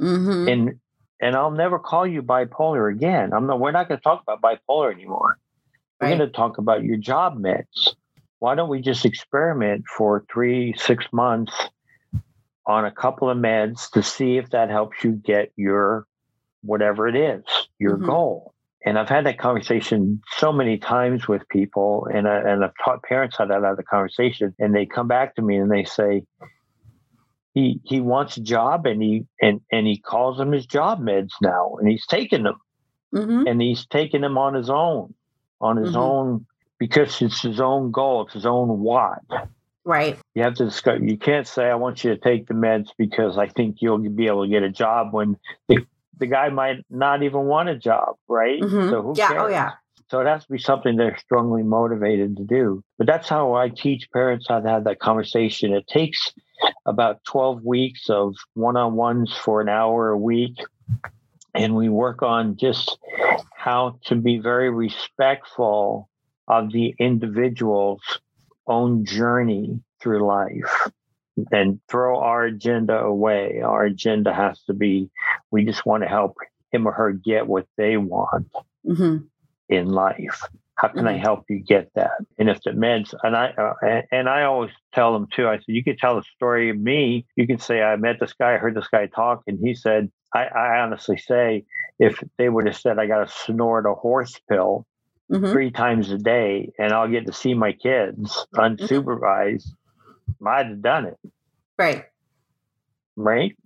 Mm-hmm. 0.00 0.48
And 0.48 0.80
and 1.20 1.34
I'll 1.34 1.50
never 1.50 1.78
call 1.78 2.06
you 2.06 2.22
bipolar 2.22 2.92
again. 2.92 3.32
I'm 3.32 3.46
not. 3.46 3.58
We're 3.58 3.72
not 3.72 3.88
going 3.88 3.98
to 3.98 4.02
talk 4.04 4.22
about 4.22 4.42
bipolar 4.42 4.92
anymore. 4.92 5.38
We're 6.00 6.08
going 6.08 6.18
to 6.20 6.28
talk 6.28 6.58
about 6.58 6.84
your 6.84 6.98
job 6.98 7.38
meds. 7.38 7.94
Why 8.38 8.54
don't 8.54 8.68
we 8.68 8.82
just 8.82 9.06
experiment 9.06 9.84
for 9.96 10.26
three, 10.30 10.74
six 10.76 11.06
months 11.12 11.54
on 12.66 12.84
a 12.84 12.90
couple 12.90 13.30
of 13.30 13.38
meds 13.38 13.90
to 13.92 14.02
see 14.02 14.36
if 14.36 14.50
that 14.50 14.68
helps 14.68 15.02
you 15.02 15.12
get 15.12 15.52
your 15.56 16.06
whatever 16.62 17.08
it 17.08 17.16
is, 17.16 17.44
your 17.78 17.96
Mhm. 17.96 18.06
goal? 18.06 18.54
And 18.86 18.98
I've 18.98 19.08
had 19.08 19.26
that 19.26 19.38
conversation 19.38 20.22
so 20.36 20.52
many 20.52 20.78
times 20.78 21.26
with 21.26 21.46
people, 21.48 22.06
and 22.14 22.28
I, 22.28 22.36
and 22.38 22.64
I've 22.64 22.72
taught 22.82 23.02
parents 23.02 23.36
how 23.36 23.44
to 23.44 23.60
have 23.60 23.76
the 23.76 23.82
conversation, 23.82 24.54
and 24.60 24.74
they 24.74 24.86
come 24.86 25.08
back 25.08 25.34
to 25.34 25.42
me 25.42 25.56
and 25.56 25.70
they 25.70 25.84
say, 25.84 26.22
he 27.52 27.80
he 27.84 28.00
wants 28.00 28.36
a 28.36 28.42
job, 28.42 28.86
and 28.86 29.02
he 29.02 29.26
and 29.42 29.60
and 29.72 29.86
he 29.86 29.98
calls 29.98 30.38
them 30.38 30.52
his 30.52 30.66
job 30.66 31.00
meds 31.00 31.32
now, 31.42 31.74
and 31.78 31.88
he's 31.88 32.06
taking 32.06 32.44
them 32.44 32.60
Mm-hmm. 33.14 33.46
and 33.46 33.62
he's 33.62 33.86
taking 33.86 34.20
them 34.20 34.36
on 34.36 34.54
his 34.54 34.68
own, 34.68 35.14
on 35.60 35.76
his 35.78 35.94
Mhm. 35.94 36.00
own, 36.00 36.46
because 36.78 37.22
it's 37.22 37.40
his 37.40 37.60
own 37.60 37.90
goal, 37.90 38.22
it's 38.22 38.34
his 38.34 38.44
own 38.46 38.80
what. 38.80 39.20
Right. 39.84 40.18
You 40.34 40.42
have 40.42 40.54
to 40.56 40.64
discuss. 40.64 41.00
You 41.00 41.16
can't 41.16 41.46
say, 41.46 41.70
"I 41.70 41.76
want 41.76 42.04
you 42.04 42.10
to 42.10 42.20
take 42.20 42.46
the 42.46 42.54
meds 42.54 42.90
because 42.98 43.38
I 43.38 43.46
think 43.46 43.80
you'll 43.80 43.98
be 43.98 44.26
able 44.26 44.44
to 44.44 44.50
get 44.50 44.64
a 44.64 44.70
job." 44.70 45.12
When 45.12 45.38
the, 45.68 45.86
the 46.18 46.26
guy 46.26 46.48
might 46.48 46.84
not 46.90 47.22
even 47.22 47.46
want 47.46 47.68
a 47.68 47.76
job, 47.76 48.16
right? 48.28 48.60
Mhm. 48.60 48.90
So 48.90 49.02
who 49.02 49.14
Yeah. 49.16 49.28
cares? 49.28 49.42
Oh, 49.42 49.48
yeah. 49.48 49.72
So 50.08 50.20
it 50.20 50.26
has 50.26 50.44
to 50.46 50.52
be 50.52 50.58
something 50.58 50.96
they're 50.96 51.16
strongly 51.18 51.64
motivated 51.64 52.36
to 52.36 52.44
do. 52.44 52.82
But 52.96 53.08
that's 53.08 53.28
how 53.28 53.54
I 53.54 53.70
teach 53.70 54.08
parents 54.12 54.46
how 54.48 54.60
to 54.60 54.68
have 54.68 54.84
that 54.84 55.00
conversation. 55.00 55.72
It 55.74 55.86
takes 55.88 56.32
about 56.86 57.24
12 57.24 57.64
weeks 57.64 58.08
of 58.08 58.34
one 58.54 58.76
on 58.76 58.94
ones 58.94 59.36
for 59.36 59.60
an 59.60 59.68
hour 59.68 60.10
a 60.10 60.18
week. 60.18 60.56
And 61.54 61.74
we 61.74 61.88
work 61.88 62.22
on 62.22 62.56
just 62.56 62.98
how 63.56 63.98
to 64.04 64.14
be 64.14 64.38
very 64.38 64.70
respectful 64.70 66.08
of 66.46 66.70
the 66.70 66.94
individual's 66.98 68.20
own 68.68 69.04
journey 69.04 69.80
through 70.00 70.24
life 70.24 70.90
and 71.52 71.80
throw 71.88 72.18
our 72.20 72.44
agenda 72.44 72.98
away. 72.98 73.60
Our 73.62 73.84
agenda 73.84 74.32
has 74.32 74.60
to 74.64 74.74
be 74.74 75.10
we 75.50 75.64
just 75.64 75.84
want 75.86 76.02
to 76.02 76.08
help 76.08 76.36
him 76.72 76.86
or 76.86 76.92
her 76.92 77.12
get 77.12 77.46
what 77.46 77.66
they 77.76 77.96
want 77.96 78.48
Mm-hmm. 78.86 79.16
in 79.68 79.88
life. 79.88 80.42
How 80.76 80.88
can 80.88 81.06
I 81.06 81.14
Mhm. 81.14 81.20
help 81.20 81.44
you 81.48 81.58
get 81.58 81.90
that? 81.94 82.12
And 82.38 82.48
if 82.50 82.60
the 82.62 82.70
meds, 82.70 83.14
and 83.22 83.34
I 83.34 83.46
uh, 83.50 83.74
and- 83.82 84.04
and 84.12 84.28
I 84.28 84.42
always 84.44 84.70
tell 84.92 85.12
them 85.14 85.26
too. 85.34 85.48
I 85.48 85.56
said 85.56 85.64
you 85.68 85.82
can 85.82 85.96
tell 85.96 86.16
the 86.16 86.22
story 86.36 86.68
of 86.70 86.78
me. 86.78 87.26
You 87.34 87.46
can 87.46 87.58
say 87.58 87.82
I 87.82 87.96
met 87.96 88.20
this 88.20 88.34
guy, 88.34 88.54
I 88.54 88.58
heard 88.58 88.74
this 88.74 88.88
guy 88.88 89.06
talk, 89.06 89.42
and 89.46 89.58
he 89.62 89.74
said. 89.74 90.10
I, 90.34 90.46
I 90.48 90.80
honestly 90.80 91.16
say, 91.16 91.64
if 91.98 92.22
they 92.36 92.48
would 92.50 92.66
have 92.66 92.76
said 92.76 92.98
I 92.98 93.06
got 93.06 93.26
to 93.26 93.32
snort 93.32 93.86
a 93.86 93.94
horse 93.94 94.38
pill 94.50 94.84
Mm-hmm. 95.32 95.50
three 95.50 95.70
times 95.72 96.10
a 96.12 96.18
day, 96.18 96.72
and 96.78 96.92
I'll 96.92 97.08
get 97.08 97.26
to 97.26 97.32
see 97.32 97.54
my 97.54 97.72
kids 97.72 98.46
unsupervised, 98.54 99.72
I'd 100.46 100.66
have 100.66 100.82
done 100.82 101.06
it, 101.06 101.18
Right. 101.78 102.04
right? 103.16 103.56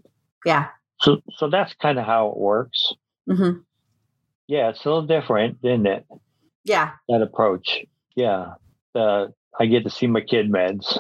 Yeah. 0.45 0.69
So, 1.01 1.21
so 1.37 1.49
that's 1.49 1.75
kind 1.75 1.99
of 1.99 2.07
how 2.07 2.29
it 2.29 2.37
works. 2.37 2.95
Mm-hmm. 3.29 3.61
Yeah, 4.47 4.71
it's 4.71 4.85
a 4.85 4.89
little 4.89 5.07
different, 5.07 5.59
isn't 5.63 5.87
it? 5.87 6.07
Yeah. 6.65 6.93
that 7.09 7.23
approach. 7.23 7.81
Yeah. 8.17 8.55
The 8.95 9.33
I 9.59 9.67
get 9.67 9.85
to 9.85 9.91
see 9.91 10.07
my 10.07 10.21
kid 10.21 10.51
meds 10.51 10.97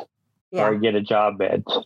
or 0.53 0.75
I 0.75 0.79
get 0.79 0.95
a 0.95 1.01
job 1.01 1.39
meds. 1.39 1.85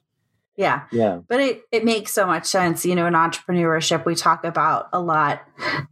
Yeah. 0.57 0.83
Yeah. 0.93 1.21
But 1.29 1.41
it, 1.41 1.63
it 1.73 1.85
makes 1.85 2.13
so 2.13 2.27
much 2.27 2.47
sense. 2.47 2.87
You 2.87 2.95
know, 2.95 3.07
in 3.07 3.15
entrepreneurship, 3.15 4.05
we 4.05 4.15
talk 4.15 4.45
about 4.45 4.89
a 4.93 5.01
lot 5.01 5.43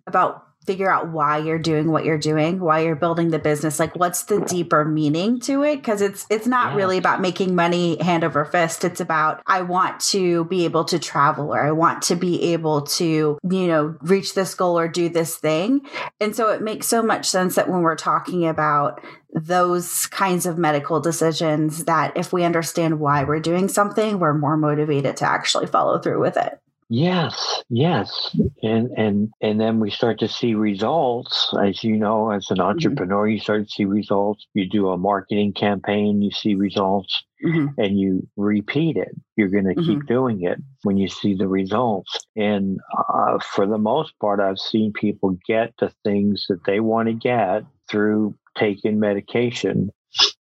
about 0.07 0.47
figure 0.67 0.91
out 0.91 1.09
why 1.11 1.39
you're 1.39 1.59
doing 1.59 1.91
what 1.91 2.05
you're 2.05 2.19
doing, 2.19 2.61
why 2.61 2.81
you're 2.81 2.97
building 2.97 3.31
the 3.31 3.39
business. 3.39 3.79
Like 3.81 3.95
what's 3.97 4.25
the 4.25 4.41
deeper 4.41 4.85
meaning 4.85 5.41
to 5.41 5.63
it? 5.65 5.77
Because 5.77 6.01
it's 6.01 6.27
it's 6.31 6.47
not 6.47 6.73
Yeah. 6.73 6.77
really 6.77 6.99
about 6.99 7.21
making 7.21 7.55
money 7.55 8.03
hand 8.03 8.25
over 8.25 8.45
fist. 8.45 8.85
It's 8.85 9.01
about 9.01 9.43
I 9.47 9.63
want 9.63 10.01
to 10.11 10.45
be 10.47 10.65
able 10.65 10.85
to 10.85 10.99
travel 10.99 11.55
or 11.55 11.61
I 11.65 11.73
want 11.73 12.03
to 12.03 12.15
be 12.17 12.53
able 12.53 12.83
to, 12.83 13.39
you 13.49 13.67
know, 13.67 13.97
reach 14.01 14.35
this 14.35 14.55
goal 14.55 14.79
or 14.79 14.89
do 14.89 15.09
this 15.09 15.37
thing. 15.37 15.81
And 16.21 16.35
so 16.37 16.51
it 16.51 16.63
makes 16.63 16.87
so 16.87 17.03
much 17.03 17.27
sense 17.29 17.55
that 17.57 17.69
when 17.69 17.83
we're 17.83 17.97
talking 17.97 18.47
about 18.47 19.01
those 19.35 20.07
kinds 20.07 20.45
of 20.45 20.59
medical 20.59 21.01
decisions 21.01 21.85
that 21.87 22.17
if 22.17 22.33
we 22.33 22.45
understand 22.45 23.01
why 23.01 23.25
we're 23.25 23.41
doing 23.41 23.67
something, 23.67 24.19
we're 24.19 24.35
more 24.35 24.57
motivated 24.59 25.17
to 25.17 25.25
actually 25.25 25.67
follow 25.67 25.99
through 25.99 26.21
with 26.21 26.37
it. 26.37 26.59
Yes, 26.95 27.63
yes. 27.71 28.37
And 28.63 28.91
and 28.99 29.31
and 29.41 29.59
then 29.59 29.81
we 29.81 29.91
start 29.91 30.19
to 30.19 30.29
see 30.29 30.55
results. 30.55 31.49
As 31.59 31.83
you 31.83 31.97
know, 31.97 32.31
as 32.33 32.51
an 32.51 32.61
entrepreneur, 32.61 33.27
you 33.27 33.41
start 33.41 33.63
to 33.65 33.71
see 33.71 33.87
results. 33.87 34.47
You 34.53 34.69
do 34.69 34.91
a 34.91 34.99
marketing 34.99 35.55
campaign, 35.55 36.21
you 36.21 36.31
see 36.31 36.55
results, 36.55 37.25
Mhm. 37.43 37.73
and 37.79 37.99
you 37.99 38.29
repeat 38.37 38.99
it. 38.99 39.09
You're 39.37 39.49
going 39.49 39.65
to 39.65 39.75
keep 39.75 40.07
doing 40.07 40.43
it 40.43 40.59
when 40.83 40.99
you 40.99 41.09
see 41.09 41.35
the 41.35 41.49
results. 41.49 42.27
And 42.37 42.79
uh, 43.09 43.39
for 43.39 43.67
the 43.67 43.79
most 43.79 44.13
part, 44.21 44.39
I've 44.39 44.59
seen 44.59 44.93
people 44.93 45.39
get 45.49 45.73
the 45.79 45.95
things 46.05 46.45
that 46.51 46.63
they 46.67 46.81
want 46.81 47.09
to 47.09 47.15
get 47.15 47.65
through 47.91 48.35
taking 48.59 49.01
medication. 49.01 49.91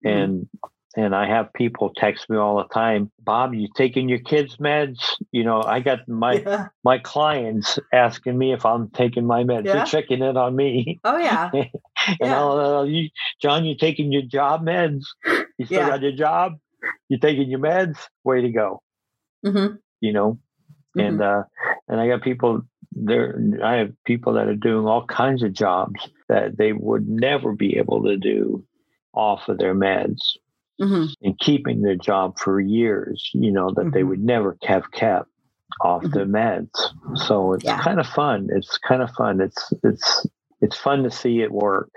And 0.03 0.49
and 0.97 1.15
I 1.15 1.29
have 1.29 1.53
people 1.53 1.93
text 1.97 2.29
me 2.31 2.37
all 2.37 2.57
the 2.57 2.73
time, 2.75 3.11
Bob, 3.21 3.55
you 3.55 3.69
taking 3.77 4.09
your 4.09 4.19
kids' 4.21 4.57
meds? 4.57 4.99
You 5.33 5.45
know, 5.45 5.63
I 5.63 5.81
got 5.81 6.09
my 6.09 6.35
Yeah. 6.35 6.69
my 6.85 6.99
clients 6.99 7.79
asking 7.93 8.39
me 8.39 8.53
if 8.53 8.65
I'm 8.65 8.89
taking 8.91 9.27
my 9.27 9.45
meds. 9.45 9.67
Yeah. 9.67 9.77
They're 9.77 9.85
checking 9.87 10.23
in 10.23 10.37
on 10.37 10.57
me. 10.57 10.99
Oh 11.05 11.19
yeah. 11.19 11.51
and 11.53 11.69
Yeah. 12.21 12.39
I'll, 12.41 12.53
uh, 12.53 12.83
you, 12.85 13.11
John, 13.43 13.65
you 13.65 13.77
taking 13.77 14.13
your 14.13 14.23
job 14.23 14.65
meds? 14.65 15.05
You 15.59 15.67
still 15.67 15.79
Yeah. 15.81 15.89
got 15.89 16.03
your 16.03 16.13
job? 16.13 16.55
You 17.09 17.19
taking 17.19 17.51
your 17.51 17.61
meds? 17.61 17.99
Way 18.25 18.43
to 18.43 18.51
go. 18.51 18.83
hmm 19.45 19.75
You 20.01 20.13
know, 20.13 20.39
and 20.97 21.21
uh, 21.21 21.43
and 21.89 22.01
I 22.01 22.09
got 22.09 22.23
people 22.23 22.63
there. 22.93 23.39
I 23.63 23.77
have 23.77 23.93
people 24.05 24.33
that 24.35 24.49
are 24.49 24.57
doing 24.57 24.87
all 24.87 25.05
kinds 25.07 25.43
of 25.43 25.53
jobs 25.53 26.09
that 26.29 26.57
they 26.57 26.73
would 26.73 27.09
never 27.09 27.53
be 27.53 27.77
able 27.77 28.05
to 28.05 28.17
do 28.17 28.65
off 29.13 29.49
of 29.49 29.59
their 29.59 29.75
meds 29.75 30.37
hmm 30.81 31.07
and 31.23 31.39
keeping 31.41 31.83
their 31.83 31.97
job 31.97 32.39
for 32.39 32.61
years. 32.61 33.31
You 33.35 33.51
know 33.53 33.73
that 33.75 33.91
they 33.93 34.03
Mhm. 34.03 34.09
would 34.09 34.21
never 34.25 34.57
have 34.65 34.91
kept 34.93 35.29
off 35.83 36.03
the 36.03 36.21
meds. 36.25 36.69
So 37.27 37.53
it's 37.55 37.65
Yeah. 37.65 37.81
kind 37.83 38.01
of 38.01 38.07
fun. 38.07 38.49
It's 38.53 38.79
kind 38.79 39.03
of 39.03 39.11
fun. 39.13 39.41
It's 39.41 39.73
it's 39.83 40.27
it's 40.61 40.77
fun 40.77 41.03
to 41.05 41.11
see 41.11 41.41
it 41.41 41.53
work. 41.53 41.91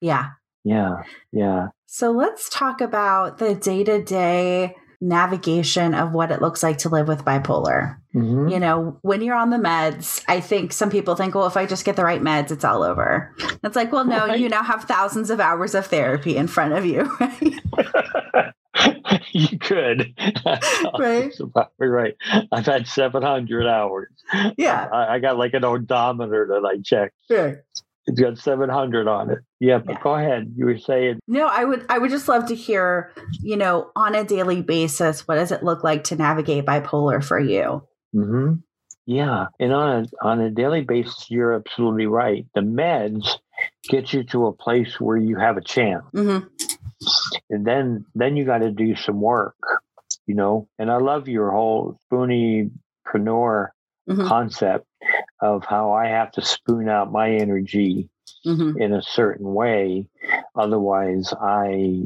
Yeah. 0.00 0.30
Yeah, 0.64 1.02
yeah. 1.32 1.68
So 1.86 2.10
let's 2.10 2.50
talk 2.50 2.80
about 2.80 3.38
the 3.38 3.54
day 3.54 3.84
to 3.84 4.02
day 4.02 4.76
navigation 5.00 5.94
of 5.94 6.12
what 6.12 6.30
it 6.30 6.42
looks 6.42 6.62
like 6.62 6.78
to 6.78 6.88
live 6.88 7.06
with 7.08 7.24
bipolar. 7.24 7.96
Mhm. 8.14 8.50
You 8.50 8.58
know, 8.58 8.98
when 9.02 9.22
you're 9.22 9.36
on 9.36 9.50
the 9.50 9.56
meds, 9.56 10.24
I 10.28 10.40
think 10.40 10.72
some 10.72 10.90
people 10.90 11.14
think, 11.14 11.34
well, 11.34 11.46
if 11.46 11.56
I 11.56 11.66
just 11.66 11.84
get 11.84 11.94
the 11.96 12.04
right 12.04 12.22
meds, 12.22 12.50
it's 12.50 12.64
all 12.64 12.82
over. 12.82 13.32
It's 13.62 13.76
like, 13.76 13.92
well, 13.92 14.04
no, 14.04 14.26
Right. 14.26 14.40
you 14.40 14.48
now 14.48 14.62
have 14.62 14.84
thousands 14.84 15.30
of 15.30 15.38
hours 15.40 15.74
of 15.74 15.86
therapy 15.86 16.36
in 16.36 16.48
front 16.48 16.72
of 16.72 16.84
you, 16.84 17.02
right? 17.20 18.52
you 19.32 19.58
could. 19.58 20.14
Right. 20.98 21.32
Right. 21.78 22.16
I've 22.50 22.66
had 22.66 22.86
700 22.88 23.66
hours. 23.66 24.08
Yeah. 24.56 24.88
I, 24.92 25.14
I 25.14 25.18
got 25.20 25.36
like 25.38 25.54
an 25.54 25.64
odometer 25.64 26.46
that 26.48 26.64
I 26.66 26.78
checked. 26.82 27.14
Sure. 27.30 27.62
It's 28.08 28.20
got 28.20 28.38
700 28.38 29.06
on 29.06 29.30
it. 29.30 29.38
Yeah, 29.60 29.78
but 29.78 29.92
Yeah. 29.96 30.02
go 30.02 30.14
ahead. 30.16 30.52
You 30.56 30.64
were 30.66 30.78
saying, 30.78 31.20
No, 31.28 31.46
I 31.46 31.64
would 31.64 31.86
I 31.88 31.98
would 31.98 32.10
just 32.10 32.26
love 32.26 32.46
to 32.46 32.54
hear, 32.54 33.12
you 33.40 33.56
know, 33.56 33.90
on 33.94 34.14
a 34.16 34.24
daily 34.24 34.62
basis, 34.62 35.28
what 35.28 35.36
does 35.36 35.52
it 35.52 35.62
look 35.62 35.84
like 35.84 36.04
to 36.04 36.16
navigate 36.16 36.64
bipolar 36.66 37.22
for 37.22 37.38
you? 37.38 37.82
Mm-hmm. 38.16 38.54
yeah. 39.06 39.46
And 39.60 39.72
on 39.72 40.04
a, 40.22 40.26
on 40.26 40.40
a 40.40 40.50
daily 40.50 40.80
basis, 40.82 41.26
you're 41.30 41.54
absolutely 41.54 42.06
right. 42.06 42.46
The 42.54 42.62
meds 42.62 43.28
get 43.88 44.12
you 44.12 44.24
to 44.24 44.46
a 44.46 44.52
place 44.52 44.98
where 45.00 45.16
you 45.16 45.36
have 45.36 45.56
a 45.56 45.60
chance. 45.62 46.04
mm-hmm. 46.14 46.46
and 47.50 47.66
then 47.66 48.04
then 48.14 48.36
you 48.36 48.44
got 48.44 48.58
to 48.58 48.70
do 48.70 48.94
some 48.96 49.20
work 49.20 49.56
you 50.26 50.34
know 50.34 50.68
and 50.78 50.90
i 50.90 50.96
love 50.96 51.28
your 51.28 51.50
whole 51.52 51.98
spooniepreneur 52.10 53.68
Mhm. 54.08 54.26
concept 54.26 54.86
of 55.40 55.64
how 55.64 55.92
i 55.92 56.06
have 56.06 56.30
to 56.32 56.42
spoon 56.42 56.88
out 56.88 57.12
my 57.12 57.30
energy 57.30 58.08
hmm 58.44 58.76
in 58.78 58.92
a 58.94 59.02
certain 59.02 59.52
way 59.54 60.06
otherwise 60.54 61.32
i 61.40 62.02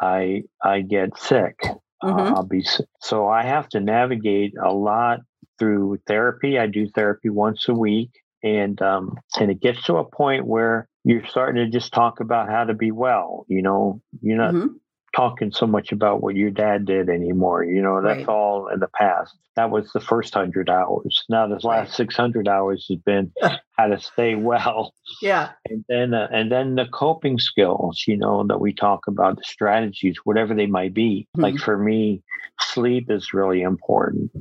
i 0.00 0.42
i 0.62 0.80
get 0.80 1.16
sick 1.18 1.56
Uh, 2.02 2.06
Mhm. 2.12 2.36
i'll 2.36 2.42
be 2.46 2.62
sick. 2.62 2.86
so 3.00 3.28
i 3.28 3.42
have 3.42 3.68
to 3.70 3.80
navigate 3.80 4.54
a 4.62 4.72
lot 4.72 5.20
through 5.58 5.98
therapy 6.06 6.58
i 6.58 6.66
do 6.66 6.88
therapy 6.88 7.30
once 7.30 7.68
a 7.68 7.74
week 7.74 8.10
and 8.42 8.80
um 8.82 9.16
and 9.40 9.50
it 9.50 9.60
gets 9.60 9.82
to 9.84 9.96
a 9.96 10.04
point 10.04 10.44
where 10.46 10.88
you're 11.04 11.26
starting 11.26 11.64
to 11.64 11.70
just 11.70 11.92
talk 11.92 12.20
about 12.20 12.48
how 12.48 12.64
to 12.64 12.72
be 12.72 12.90
well. 12.90 13.44
You 13.48 13.60
know, 13.60 14.00
you're 14.22 14.38
not 14.38 14.54
mm-hmm. 14.54 14.74
Talking 15.14 15.50
so 15.50 15.66
much 15.66 15.92
about 15.92 16.22
what 16.22 16.34
your 16.34 16.50
dad 16.50 16.84
did 16.84 17.08
anymore. 17.08 17.64
You 17.64 17.82
know, 17.82 18.02
that's 18.02 18.18
right. 18.18 18.28
all 18.28 18.68
in 18.68 18.80
the 18.80 18.88
past. 18.88 19.36
That 19.56 19.70
was 19.70 19.90
the 19.92 20.00
first 20.00 20.34
hundred 20.34 20.68
hours. 20.68 21.24
Now, 21.28 21.46
this 21.46 21.64
last 21.64 21.88
right. 21.88 21.96
six 21.96 22.16
hundred 22.16 22.48
hours 22.48 22.86
has 22.88 22.98
been 22.98 23.32
how 23.72 23.86
to 23.86 24.00
stay 24.00 24.34
well. 24.34 24.92
Yeah, 25.22 25.50
and 25.68 25.84
then 25.88 26.14
uh, 26.14 26.28
and 26.32 26.50
then 26.50 26.74
the 26.74 26.86
coping 26.86 27.38
skills. 27.38 28.04
You 28.06 28.16
know, 28.16 28.44
that 28.46 28.60
we 28.60 28.72
talk 28.72 29.06
about 29.06 29.36
the 29.36 29.44
strategies, 29.44 30.18
whatever 30.24 30.54
they 30.54 30.66
might 30.66 30.94
be. 30.94 31.28
Mm-hmm. 31.36 31.42
Like 31.42 31.58
for 31.58 31.78
me, 31.78 32.22
sleep 32.60 33.10
is 33.10 33.32
really 33.32 33.62
important. 33.62 34.32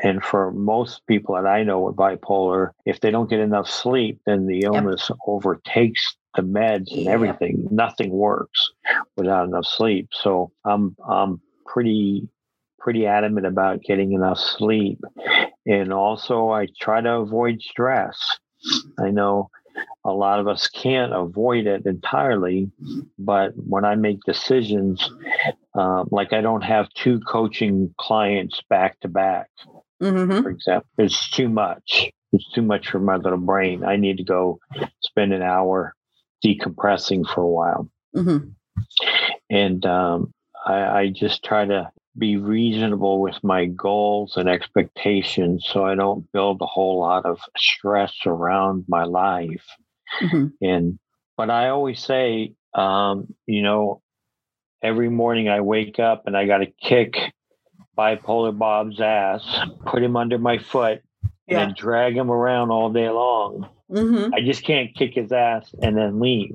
And 0.00 0.22
for 0.22 0.50
most 0.50 1.06
people 1.06 1.36
that 1.36 1.46
I 1.46 1.62
know 1.62 1.80
with 1.80 1.96
bipolar, 1.96 2.70
if 2.84 3.00
they 3.00 3.10
don't 3.10 3.30
get 3.30 3.38
enough 3.38 3.70
sleep, 3.70 4.20
then 4.26 4.46
the 4.46 4.62
illness 4.62 5.06
yep. 5.08 5.18
overtakes 5.26 6.16
the 6.34 6.42
meds 6.42 6.92
and 6.92 7.08
everything. 7.08 7.68
Nothing 7.70 8.10
works 8.10 8.72
without 9.16 9.46
enough 9.46 9.66
sleep. 9.66 10.08
So 10.12 10.52
I'm 10.64 10.96
I'm 11.06 11.40
pretty 11.66 12.28
pretty 12.78 13.06
adamant 13.06 13.46
about 13.46 13.82
getting 13.82 14.12
enough 14.12 14.38
sleep. 14.38 15.00
And 15.66 15.92
also 15.92 16.50
I 16.50 16.68
try 16.80 17.00
to 17.00 17.14
avoid 17.14 17.62
stress. 17.62 18.18
I 18.98 19.10
know 19.10 19.50
a 20.04 20.12
lot 20.12 20.38
of 20.38 20.46
us 20.46 20.68
can't 20.68 21.12
avoid 21.12 21.66
it 21.66 21.86
entirely, 21.86 22.70
but 23.18 23.52
when 23.56 23.84
I 23.84 23.96
make 23.96 24.20
decisions, 24.24 25.10
uh, 25.74 26.04
like 26.10 26.32
I 26.32 26.42
don't 26.42 26.62
have 26.62 26.88
two 26.90 27.20
coaching 27.20 27.92
clients 27.98 28.60
back 28.68 29.00
to 29.00 29.08
back 29.08 29.48
mm-hmm. 30.02 30.42
for 30.42 30.50
example. 30.50 30.88
It's 30.98 31.30
too 31.30 31.48
much. 31.48 32.10
It's 32.32 32.50
too 32.52 32.62
much 32.62 32.90
for 32.90 32.98
my 32.98 33.16
little 33.16 33.38
brain. 33.38 33.84
I 33.84 33.96
need 33.96 34.18
to 34.18 34.24
go 34.24 34.58
spend 35.02 35.32
an 35.32 35.42
hour 35.42 35.94
decompressing 36.44 37.26
for 37.26 37.42
a 37.42 37.48
while. 37.48 37.90
Mm-hmm. 38.16 38.48
And 39.50 39.86
um, 39.86 40.32
I, 40.66 40.74
I 40.74 41.08
just 41.08 41.44
try 41.44 41.64
to 41.64 41.90
be 42.16 42.36
reasonable 42.36 43.20
with 43.20 43.42
my 43.42 43.66
goals 43.66 44.36
and 44.36 44.48
expectations 44.48 45.66
so 45.68 45.84
I 45.84 45.96
don't 45.96 46.30
build 46.32 46.60
a 46.60 46.66
whole 46.66 47.00
lot 47.00 47.26
of 47.26 47.40
stress 47.56 48.14
around 48.24 48.84
my 48.88 49.04
life. 49.04 49.64
Mm-hmm. 50.20 50.46
And 50.62 50.98
but 51.36 51.50
I 51.50 51.70
always 51.70 52.00
say, 52.00 52.54
um, 52.74 53.34
you 53.46 53.62
know, 53.62 54.00
every 54.82 55.08
morning 55.08 55.48
I 55.48 55.60
wake 55.60 55.98
up 55.98 56.26
and 56.26 56.36
I 56.36 56.46
got 56.46 56.58
to 56.58 56.66
kick 56.66 57.16
bipolar 57.98 58.56
Bob's 58.56 59.00
ass, 59.00 59.42
put 59.86 60.02
him 60.02 60.16
under 60.16 60.38
my 60.38 60.58
foot, 60.58 61.02
yeah. 61.46 61.60
and 61.60 61.76
drag 61.76 62.16
him 62.16 62.30
around 62.30 62.70
all 62.70 62.90
day 62.90 63.08
long. 63.08 63.68
Mm-hmm. 63.90 64.34
I 64.34 64.40
just 64.40 64.64
can't 64.64 64.94
kick 64.94 65.14
his 65.14 65.30
ass 65.30 65.72
and 65.82 65.96
then 65.96 66.20
leave. 66.20 66.54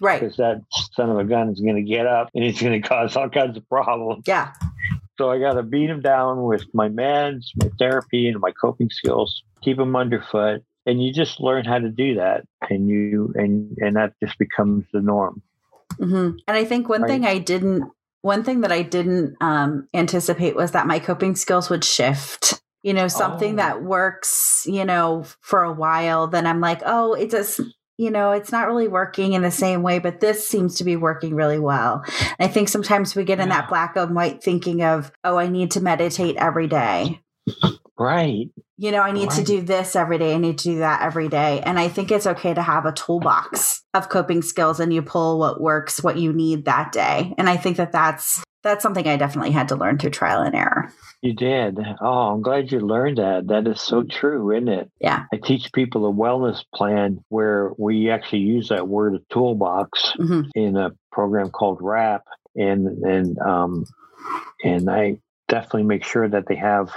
Right. 0.00 0.20
Because 0.20 0.36
that 0.36 0.62
son 0.92 1.10
of 1.10 1.18
a 1.18 1.24
gun 1.24 1.50
is 1.50 1.60
going 1.60 1.76
to 1.76 1.82
get 1.82 2.06
up 2.06 2.30
and 2.34 2.42
he's 2.42 2.60
going 2.60 2.80
to 2.82 2.88
cause 2.88 3.16
all 3.16 3.28
kinds 3.28 3.56
of 3.56 3.68
problems. 3.68 4.24
Yeah. 4.26 4.52
So 5.18 5.30
I 5.30 5.38
got 5.38 5.52
to 5.52 5.62
beat 5.62 5.90
him 5.90 6.00
down 6.00 6.42
with 6.44 6.64
my 6.72 6.88
meds, 6.88 7.48
my 7.56 7.70
therapy, 7.78 8.26
and 8.28 8.40
my 8.40 8.52
coping 8.52 8.88
skills, 8.90 9.42
keep 9.62 9.78
him 9.78 9.94
underfoot. 9.94 10.64
And 10.86 11.02
you 11.02 11.12
just 11.12 11.40
learn 11.40 11.66
how 11.66 11.78
to 11.78 11.90
do 11.90 12.14
that. 12.14 12.46
And 12.70 12.88
you, 12.88 13.32
and, 13.36 13.76
and 13.78 13.96
that 13.96 14.14
just 14.22 14.38
becomes 14.38 14.86
the 14.92 15.02
norm. 15.02 15.42
Mm-hmm. 15.98 16.38
And 16.48 16.56
I 16.56 16.64
think 16.64 16.88
one 16.88 17.02
right? 17.02 17.10
thing 17.10 17.26
I 17.26 17.38
didn't 17.38 17.84
one 18.22 18.44
thing 18.44 18.60
that 18.60 18.72
I 18.72 18.82
didn't 18.82 19.36
um, 19.40 19.88
anticipate 19.94 20.54
was 20.54 20.72
that 20.72 20.86
my 20.86 20.98
coping 20.98 21.34
skills 21.36 21.70
would 21.70 21.84
shift. 21.84 22.60
You 22.82 22.94
know, 22.94 23.08
something 23.08 23.54
oh. 23.54 23.56
that 23.56 23.82
works, 23.82 24.64
you 24.66 24.84
know, 24.84 25.24
for 25.40 25.62
a 25.62 25.72
while, 25.72 26.26
then 26.26 26.46
I'm 26.46 26.60
like, 26.60 26.80
oh, 26.86 27.12
it 27.12 27.30
just, 27.30 27.60
you 27.98 28.10
know, 28.10 28.32
it's 28.32 28.50
not 28.50 28.66
really 28.66 28.88
working 28.88 29.34
in 29.34 29.42
the 29.42 29.50
same 29.50 29.82
way, 29.82 29.98
but 29.98 30.20
this 30.20 30.48
seems 30.48 30.76
to 30.76 30.84
be 30.84 30.96
working 30.96 31.34
really 31.34 31.58
well. 31.58 32.02
And 32.38 32.48
I 32.48 32.48
think 32.48 32.70
sometimes 32.70 33.14
we 33.14 33.24
get 33.24 33.40
in 33.40 33.50
that 33.50 33.68
black 33.68 33.96
and 33.96 34.14
white 34.14 34.42
thinking 34.42 34.82
of, 34.82 35.12
oh, 35.24 35.36
I 35.36 35.48
need 35.48 35.72
to 35.72 35.82
meditate 35.82 36.36
every 36.36 36.68
day. 36.68 37.20
Right. 37.98 38.48
You 38.78 38.92
know, 38.92 39.02
I 39.02 39.12
need 39.12 39.28
right. 39.28 39.36
to 39.36 39.44
do 39.44 39.60
this 39.60 39.94
every 39.94 40.16
day. 40.16 40.34
I 40.34 40.38
need 40.38 40.56
to 40.56 40.64
do 40.64 40.78
that 40.78 41.02
every 41.02 41.28
day. 41.28 41.60
And 41.60 41.78
I 41.78 41.88
think 41.88 42.10
it's 42.10 42.26
okay 42.26 42.54
to 42.54 42.62
have 42.62 42.86
a 42.86 42.92
toolbox 42.92 43.82
of 43.92 44.08
coping 44.08 44.40
skills 44.40 44.80
and 44.80 44.90
you 44.90 45.02
pull 45.02 45.38
what 45.38 45.60
works, 45.60 46.02
what 46.02 46.16
you 46.16 46.32
need 46.32 46.64
that 46.64 46.92
day. 46.92 47.34
And 47.36 47.50
I 47.50 47.58
think 47.58 47.76
that 47.76 47.92
that's 47.92 48.42
that's 48.62 48.82
something 48.82 49.06
I 49.06 49.16
definitely 49.16 49.52
had 49.52 49.68
to 49.68 49.76
learn 49.76 49.98
through 49.98 50.10
trial 50.10 50.42
and 50.42 50.54
error. 50.54 50.92
You 51.22 51.34
did. 51.34 51.78
Oh, 52.00 52.32
I'm 52.32 52.42
glad 52.42 52.72
you 52.72 52.80
learned 52.80 53.18
that. 53.18 53.48
That 53.48 53.66
is 53.66 53.80
so 53.80 54.02
true, 54.02 54.50
isn't 54.54 54.68
it? 54.68 54.90
Yeah. 55.00 55.24
I 55.32 55.36
teach 55.36 55.72
people 55.72 56.08
a 56.08 56.12
wellness 56.12 56.64
plan 56.74 57.24
where 57.28 57.72
we 57.78 58.10
actually 58.10 58.40
use 58.40 58.68
that 58.68 58.88
word 58.88 59.14
a 59.14 59.20
toolbox 59.32 60.12
mm-hmm. 60.18 60.42
in 60.54 60.76
a 60.76 60.92
program 61.12 61.50
called 61.50 61.80
WRAP. 61.80 62.20
And 62.56 62.86
and 63.04 63.38
um 63.38 63.84
and 64.64 64.90
I 64.90 65.18
definitely 65.48 65.84
make 65.84 66.04
sure 66.04 66.28
that 66.28 66.46
they 66.48 66.56
have 66.56 66.90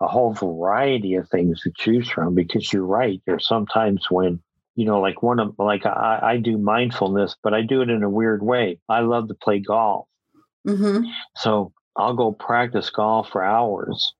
a 0.00 0.06
whole 0.06 0.32
variety 0.32 1.14
of 1.14 1.28
things 1.28 1.62
to 1.62 1.72
choose 1.76 2.08
from 2.08 2.34
because 2.34 2.72
you're 2.72 2.84
right. 2.84 3.20
There's 3.26 3.46
sometimes 3.46 4.06
when, 4.10 4.40
you 4.76 4.84
know, 4.84 5.00
like 5.00 5.22
one 5.22 5.40
of, 5.40 5.54
like 5.58 5.84
I, 5.86 6.20
I 6.22 6.36
do 6.36 6.56
mindfulness, 6.56 7.36
but 7.42 7.54
I 7.54 7.62
do 7.62 7.82
it 7.82 7.90
in 7.90 8.04
a 8.04 8.10
weird 8.10 8.42
way. 8.42 8.78
I 8.88 9.00
love 9.00 9.28
to 9.28 9.34
play 9.34 9.58
golf. 9.58 10.06
Mm-hmm. 10.68 11.06
So 11.36 11.72
I'll 11.96 12.14
go 12.14 12.32
practice 12.32 12.90
golf 12.90 13.30
for 13.30 13.42
hours 13.42 14.14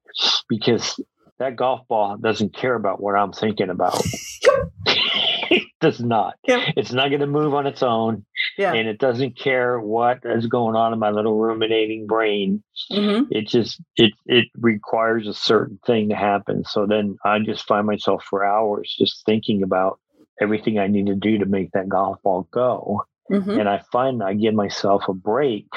because 0.48 0.98
that 1.38 1.56
golf 1.56 1.86
ball 1.88 2.16
doesn't 2.16 2.54
care 2.54 2.74
about 2.74 3.00
what 3.00 3.14
I'm 3.14 3.32
thinking 3.32 3.70
about. 3.70 4.02
it 4.86 5.62
does 5.80 6.00
not. 6.00 6.34
Yep. 6.46 6.74
It's 6.76 6.92
not 6.92 7.08
going 7.08 7.20
to 7.20 7.26
move 7.26 7.54
on 7.54 7.66
its 7.66 7.82
own. 7.82 8.24
Yeah. 8.56 8.72
And 8.72 8.88
it 8.88 8.98
doesn't 8.98 9.38
care 9.38 9.78
what 9.78 10.20
is 10.24 10.46
going 10.46 10.74
on 10.74 10.92
in 10.92 10.98
my 10.98 11.10
little 11.10 11.38
ruminating 11.38 12.06
brain. 12.06 12.62
Mm-hmm. 12.90 13.24
It 13.30 13.46
just 13.46 13.80
it 13.96 14.12
it 14.26 14.46
requires 14.58 15.28
a 15.28 15.34
certain 15.34 15.78
thing 15.86 16.08
to 16.08 16.16
happen. 16.16 16.64
So 16.64 16.86
then 16.86 17.16
I 17.24 17.38
just 17.38 17.66
find 17.66 17.86
myself 17.86 18.24
for 18.28 18.44
hours 18.44 18.94
just 18.98 19.24
thinking 19.24 19.62
about 19.62 20.00
everything 20.40 20.78
I 20.78 20.88
need 20.88 21.06
to 21.06 21.14
do 21.14 21.38
to 21.38 21.46
make 21.46 21.70
that 21.72 21.88
golf 21.88 22.20
ball 22.22 22.48
go. 22.50 23.04
Mm-hmm. 23.30 23.60
And 23.60 23.68
I 23.68 23.82
find 23.92 24.22
I 24.22 24.34
give 24.34 24.54
myself 24.54 25.04
a 25.08 25.14
break 25.14 25.68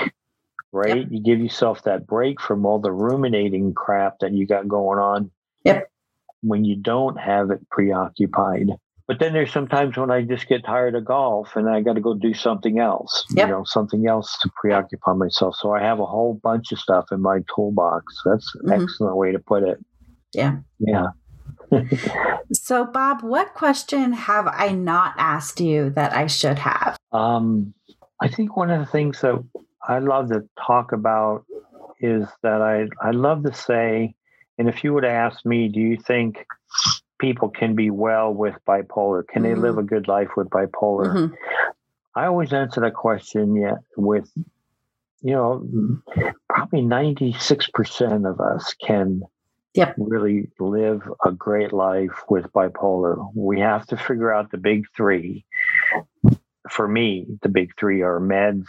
right? 0.71 0.97
Yep. 0.97 1.07
You 1.09 1.23
give 1.23 1.39
yourself 1.39 1.83
that 1.83 2.07
break 2.07 2.39
from 2.41 2.65
all 2.65 2.79
the 2.79 2.91
ruminating 2.91 3.73
crap 3.73 4.19
that 4.19 4.33
you 4.33 4.45
got 4.47 4.67
going 4.67 4.99
on 4.99 5.31
Yep. 5.63 5.91
When 6.41 6.65
you 6.65 6.75
don't 6.75 7.19
have 7.19 7.51
it 7.51 7.69
preoccupied. 7.69 8.69
But 9.07 9.19
then 9.19 9.33
there's 9.33 9.51
sometimes 9.51 9.97
when 9.97 10.09
I 10.09 10.21
just 10.21 10.47
get 10.47 10.63
tired 10.63 10.95
of 10.95 11.05
golf 11.05 11.55
and 11.55 11.69
I 11.69 11.81
got 11.81 11.93
to 11.93 12.01
go 12.01 12.13
do 12.13 12.33
something 12.33 12.79
else, 12.79 13.25
yep. 13.31 13.47
you 13.47 13.53
know, 13.53 13.63
something 13.65 14.07
else 14.07 14.37
to 14.41 14.49
preoccupy 14.59 15.13
myself. 15.13 15.55
So 15.59 15.73
I 15.73 15.81
have 15.81 15.99
a 15.99 16.05
whole 16.05 16.39
bunch 16.41 16.71
of 16.71 16.79
stuff 16.79 17.07
in 17.11 17.21
my 17.21 17.39
toolbox. 17.53 18.21
That's 18.25 18.55
an 18.55 18.69
mm-hmm. 18.69 18.83
excellent 18.83 19.17
way 19.17 19.31
to 19.33 19.39
put 19.39 19.63
it. 19.63 19.79
Yeah. 20.33 20.59
Yeah. 20.79 21.07
so, 22.53 22.85
Bob, 22.85 23.21
what 23.21 23.53
question 23.53 24.13
have 24.13 24.47
I 24.47 24.69
not 24.69 25.13
asked 25.17 25.59
you 25.59 25.89
that 25.91 26.13
I 26.13 26.27
should 26.27 26.59
have? 26.59 26.97
Um, 27.11 27.73
I 28.21 28.29
think 28.29 28.55
one 28.55 28.71
of 28.71 28.79
the 28.79 28.85
things 28.85 29.19
that 29.21 29.43
I 29.87 29.99
love 29.99 30.29
to 30.29 30.47
talk 30.63 30.91
about 30.91 31.45
is 31.99 32.27
that 32.43 32.61
I 32.61 32.87
I 33.01 33.11
love 33.11 33.43
to 33.43 33.53
say 33.53 34.15
and 34.57 34.69
if 34.69 34.83
you 34.83 34.93
would 34.93 35.05
ask 35.05 35.43
me, 35.43 35.69
do 35.69 35.79
you 35.79 35.97
think 35.97 36.45
people 37.19 37.49
can 37.49 37.73
be 37.73 37.89
well 37.89 38.31
with 38.31 38.55
bipolar? 38.67 39.27
Can 39.27 39.41
mm-hmm. 39.41 39.55
they 39.55 39.59
live 39.59 39.71
mm-hmm. 39.71 39.79
a 39.79 39.83
good 39.83 40.07
life 40.07 40.29
with 40.37 40.49
bipolar? 40.49 41.07
Mm-hmm. 41.07 41.33
I 42.13 42.25
always 42.27 42.53
answer 42.53 42.81
that 42.81 42.93
question 42.93 43.55
yeah, 43.55 43.77
with, 43.97 44.29
you 45.21 45.33
know, 45.33 45.65
probably 46.47 46.81
96% 46.81 48.29
of 48.29 48.39
us 48.39 48.75
can 48.85 49.23
yep. 49.73 49.95
really 49.97 50.51
live 50.59 51.01
a 51.25 51.31
great 51.31 51.73
life 51.73 52.23
with 52.29 52.51
bipolar. 52.51 53.31
We 53.33 53.61
have 53.61 53.87
to 53.87 53.97
figure 53.97 54.31
out 54.31 54.51
the 54.51 54.57
big 54.57 54.83
three. 54.95 55.45
For 56.69 56.87
me, 56.87 57.25
the 57.41 57.49
big 57.49 57.71
three 57.79 58.01
are 58.01 58.19
meds, 58.19 58.65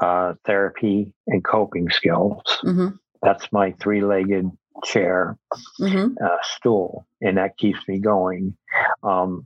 uh, 0.00 0.34
therapy, 0.44 1.12
and 1.26 1.44
coping 1.44 1.88
skills. 1.90 2.42
Mm-hmm. 2.62 2.96
That's 3.22 3.50
my 3.52 3.72
three 3.80 4.02
legged 4.02 4.50
chair 4.82 5.38
mm-hmm. 5.80 6.14
uh, 6.22 6.36
stool, 6.42 7.06
and 7.20 7.38
that 7.38 7.56
keeps 7.56 7.78
me 7.88 7.98
going. 7.98 8.56
Um, 9.02 9.44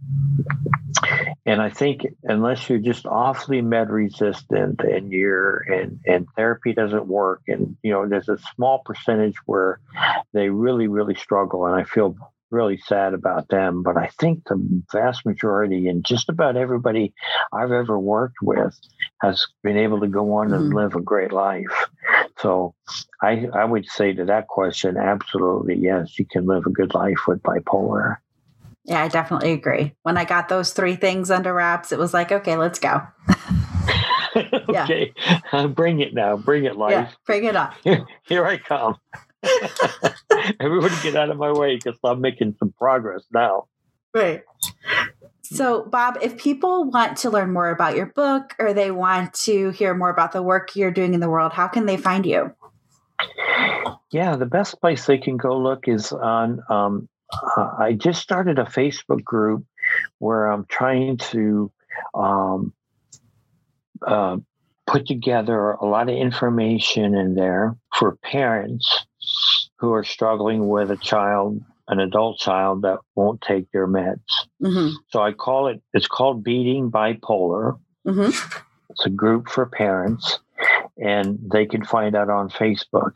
and 1.45 1.61
I 1.61 1.71
think 1.71 2.07
unless 2.25 2.69
you're 2.69 2.79
just 2.79 3.07
awfully 3.07 3.61
med 3.61 3.91
resistant 3.91 4.81
and 4.81 5.13
you're 5.13 5.59
and 5.59 6.01
and 6.07 6.27
therapy 6.37 6.73
doesn't 6.73 7.07
work, 7.07 7.43
and 7.47 7.77
you 7.83 7.93
know 7.93 8.09
there's 8.09 8.29
a 8.29 8.39
small 8.55 8.81
percentage 8.85 9.37
where 9.47 9.81
they 10.33 10.49
really 10.49 10.89
really 10.89 11.15
struggle, 11.15 11.67
and 11.67 11.75
I 11.75 11.85
feel 11.85 12.17
really 12.51 12.79
sad 12.79 13.15
about 13.15 13.49
them. 13.49 13.83
But 13.83 13.97
I 13.97 14.09
think 14.19 14.45
the 14.45 14.83
vast 14.93 15.27
majority 15.27 15.89
and 15.89 16.05
just 16.05 16.29
about 16.29 16.57
everybody 16.57 17.13
I've 17.53 17.73
ever 17.73 17.99
worked 17.99 18.37
with 18.43 18.79
has 19.21 19.45
been 19.63 19.77
able 19.77 20.01
to 20.01 20.07
go 20.07 20.35
on 20.35 20.49
mm-hmm. 20.49 20.55
and 20.55 20.75
live 20.75 20.95
a 20.95 21.01
great 21.01 21.33
life. 21.33 21.89
So 22.39 22.75
I 23.23 23.49
I 23.53 23.65
would 23.65 23.87
say 23.87 24.13
to 24.13 24.25
that 24.27 24.49
question, 24.49 24.97
absolutely 24.97 25.77
yes, 25.77 26.19
you 26.19 26.27
can 26.31 26.47
live 26.47 26.67
a 26.67 26.71
good 26.71 26.95
life 26.95 27.27
with 27.27 27.43
bipolar. 27.43 28.17
Yeah, 28.85 29.03
I 29.03 29.09
definitely 29.09 29.53
agree. 29.53 29.95
When 30.03 30.17
I 30.17 30.25
got 30.25 30.49
those 30.49 30.73
three 30.73 30.97
things 30.97 31.31
under 31.31 31.53
wraps, 31.53 31.93
it 31.93 31.99
was 31.99 32.15
like, 32.15 32.33
okay, 32.33 32.57
let's 32.57 32.79
go. 32.79 33.03
okay, 34.37 35.13
yeah. 35.53 35.67
bring 35.75 36.01
it 36.01 36.15
now. 36.15 36.37
Bring 36.37 36.65
it, 36.65 36.77
life. 36.77 36.93
Yeah, 36.93 37.11
bring 37.27 37.45
it 37.45 37.55
on. 37.55 37.75
Here, 37.85 38.07
here 38.27 38.47
I 38.47 38.57
come. 38.57 38.97
Everybody 40.59 40.95
get 41.03 41.17
out 41.17 41.29
of 41.29 41.37
my 41.37 41.53
way 41.53 41.77
because 41.77 41.99
I'm 42.03 42.23
making 42.23 42.57
some 42.59 42.73
progress 42.79 43.23
now. 43.31 43.67
Right. 44.15 44.43
So, 45.51 45.85
Bob, 45.85 46.19
if 46.21 46.37
people 46.37 46.85
want 46.91 47.17
to 47.19 47.31
learn 47.31 47.53
more 47.53 47.71
about 47.71 47.97
your 47.97 48.07
book 48.07 48.55
or 48.59 48.75
they 48.75 48.91
want 48.91 49.33
to 49.45 49.71
hear 49.71 49.95
more 49.95 50.11
about 50.11 50.33
the 50.33 50.43
work 50.43 50.77
you're 50.77 50.91
doing 50.91 51.15
in 51.15 51.21
the 51.21 51.29
world, 51.29 51.53
how 51.53 51.69
can 51.69 51.87
they 51.87 51.97
find 51.97 52.27
you? 52.27 52.55
Yeah, 54.11 54.37
the 54.37 54.47
best 54.47 54.81
place 54.81 55.07
they 55.07 55.19
can 55.19 55.37
go 55.37 55.57
look 55.59 55.89
is 55.89 56.13
on. 56.13 56.61
Um, 56.69 57.09
uh, 57.57 57.71
I 57.79 57.93
just 57.93 58.21
started 58.21 58.59
a 58.59 58.65
Facebook 58.65 59.25
group 59.25 59.65
where 60.19 60.47
I'm 60.47 60.67
trying 60.67 61.17
to 61.17 61.73
um, 62.15 62.73
uh, 64.07 64.37
put 64.87 65.07
together 65.07 65.73
a 65.73 65.87
lot 65.87 66.09
of 66.09 66.17
information 66.17 67.15
in 67.15 67.35
there 67.35 67.77
for 67.95 68.17
parents 68.17 69.07
who 69.79 69.93
are 69.93 70.05
struggling 70.05 70.69
with 70.69 70.91
a 70.91 70.97
child 70.97 71.63
an 71.89 72.01
adult 72.01 72.39
child 72.39 72.83
that 72.83 72.99
won't 73.15 73.41
take 73.41 73.71
their 73.73 73.89
meds. 73.89 74.21
Mm-hmm. 74.63 74.95
So 75.09 75.23
I 75.23 75.33
call 75.33 75.69
it, 75.69 75.83
it's 75.93 76.07
called 76.07 76.45
Beating 76.45 76.91
Bipolar. 76.91 77.79
Mm-hmm. 78.07 78.61
It's 78.91 79.07
a 79.07 79.11
group 79.11 79.49
for 79.49 79.67
parents, 79.67 80.39
and 80.97 81.39
they 81.53 81.67
can 81.67 81.85
find 81.85 82.15
out 82.15 82.31
on 82.31 82.51
Facebook. 82.51 83.13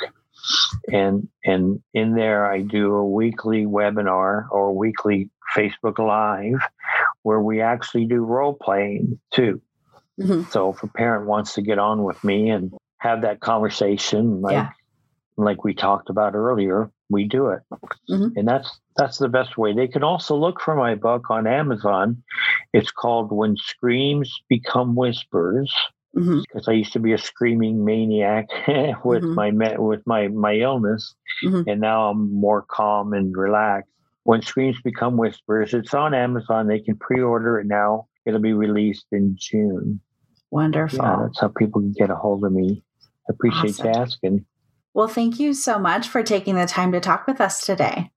And 0.88 1.28
and 1.44 1.82
in 1.94 2.14
there, 2.14 2.50
I 2.50 2.60
do 2.60 2.94
a 2.94 3.06
weekly 3.06 3.64
webinar 3.64 4.46
or 4.50 4.76
weekly 4.76 5.30
Facebook 5.56 5.98
Live 5.98 6.60
where 7.22 7.40
we 7.40 7.60
actually 7.60 8.06
do 8.06 8.24
role 8.24 8.54
playing 8.54 9.18
too. 9.32 9.62
Mm-hmm. 10.20 10.50
So 10.50 10.70
if 10.70 10.82
a 10.82 10.88
parent 10.88 11.26
wants 11.26 11.54
to 11.54 11.62
get 11.62 11.78
on 11.78 12.02
with 12.02 12.22
me 12.24 12.50
and 12.50 12.72
have 12.98 13.22
that 13.22 13.40
conversation, 13.40 14.40
like 14.40 14.52
yeah. 14.52 14.70
Like 15.36 15.64
we 15.64 15.74
talked 15.74 16.10
about 16.10 16.34
earlier, 16.34 16.90
we 17.08 17.24
do 17.24 17.48
it. 17.48 17.60
Mm-hmm. 18.10 18.36
And 18.36 18.48
that's 18.48 18.80
that's 18.96 19.18
the 19.18 19.28
best 19.28 19.56
way. 19.56 19.72
They 19.72 19.88
can 19.88 20.02
also 20.02 20.36
look 20.36 20.60
for 20.60 20.74
my 20.74 20.94
book 20.94 21.30
on 21.30 21.46
Amazon. 21.46 22.22
It's 22.72 22.90
called 22.90 23.32
When 23.32 23.56
Screams 23.56 24.32
Become 24.48 24.94
Whispers. 24.94 25.72
Mm-hmm. 26.16 26.40
Because 26.40 26.68
I 26.68 26.72
used 26.72 26.92
to 26.92 26.98
be 26.98 27.14
a 27.14 27.18
screaming 27.18 27.86
maniac 27.86 28.46
with 29.02 29.22
mm-hmm. 29.22 29.34
my 29.34 29.78
with 29.78 30.02
my 30.04 30.28
my 30.28 30.56
illness, 30.56 31.14
mm-hmm. 31.42 31.66
and 31.66 31.80
now 31.80 32.10
I'm 32.10 32.34
more 32.34 32.60
calm 32.60 33.14
and 33.14 33.34
relaxed. 33.34 33.90
When 34.24 34.42
Screams 34.42 34.76
Become 34.84 35.16
Whispers, 35.16 35.72
it's 35.72 35.94
on 35.94 36.12
Amazon. 36.12 36.68
They 36.68 36.80
can 36.80 36.96
pre-order 36.96 37.58
it 37.58 37.66
now. 37.66 38.08
It'll 38.26 38.40
be 38.40 38.52
released 38.52 39.06
in 39.10 39.36
June. 39.38 40.00
Wonderful. 40.50 40.98
Yeah, 40.98 41.16
that's 41.22 41.40
how 41.40 41.48
people 41.48 41.80
can 41.80 41.92
get 41.92 42.10
a 42.10 42.14
hold 42.14 42.44
of 42.44 42.52
me. 42.52 42.82
I 43.28 43.32
appreciate 43.32 43.80
awesome. 43.80 43.86
you 43.86 43.92
asking. 43.92 44.46
Well, 44.94 45.08
thank 45.08 45.40
you 45.40 45.54
so 45.54 45.78
much 45.78 46.08
for 46.08 46.22
taking 46.22 46.54
the 46.54 46.66
time 46.66 46.92
to 46.92 47.00
talk 47.00 47.26
with 47.26 47.40
us 47.40 47.64
today. 47.64 48.10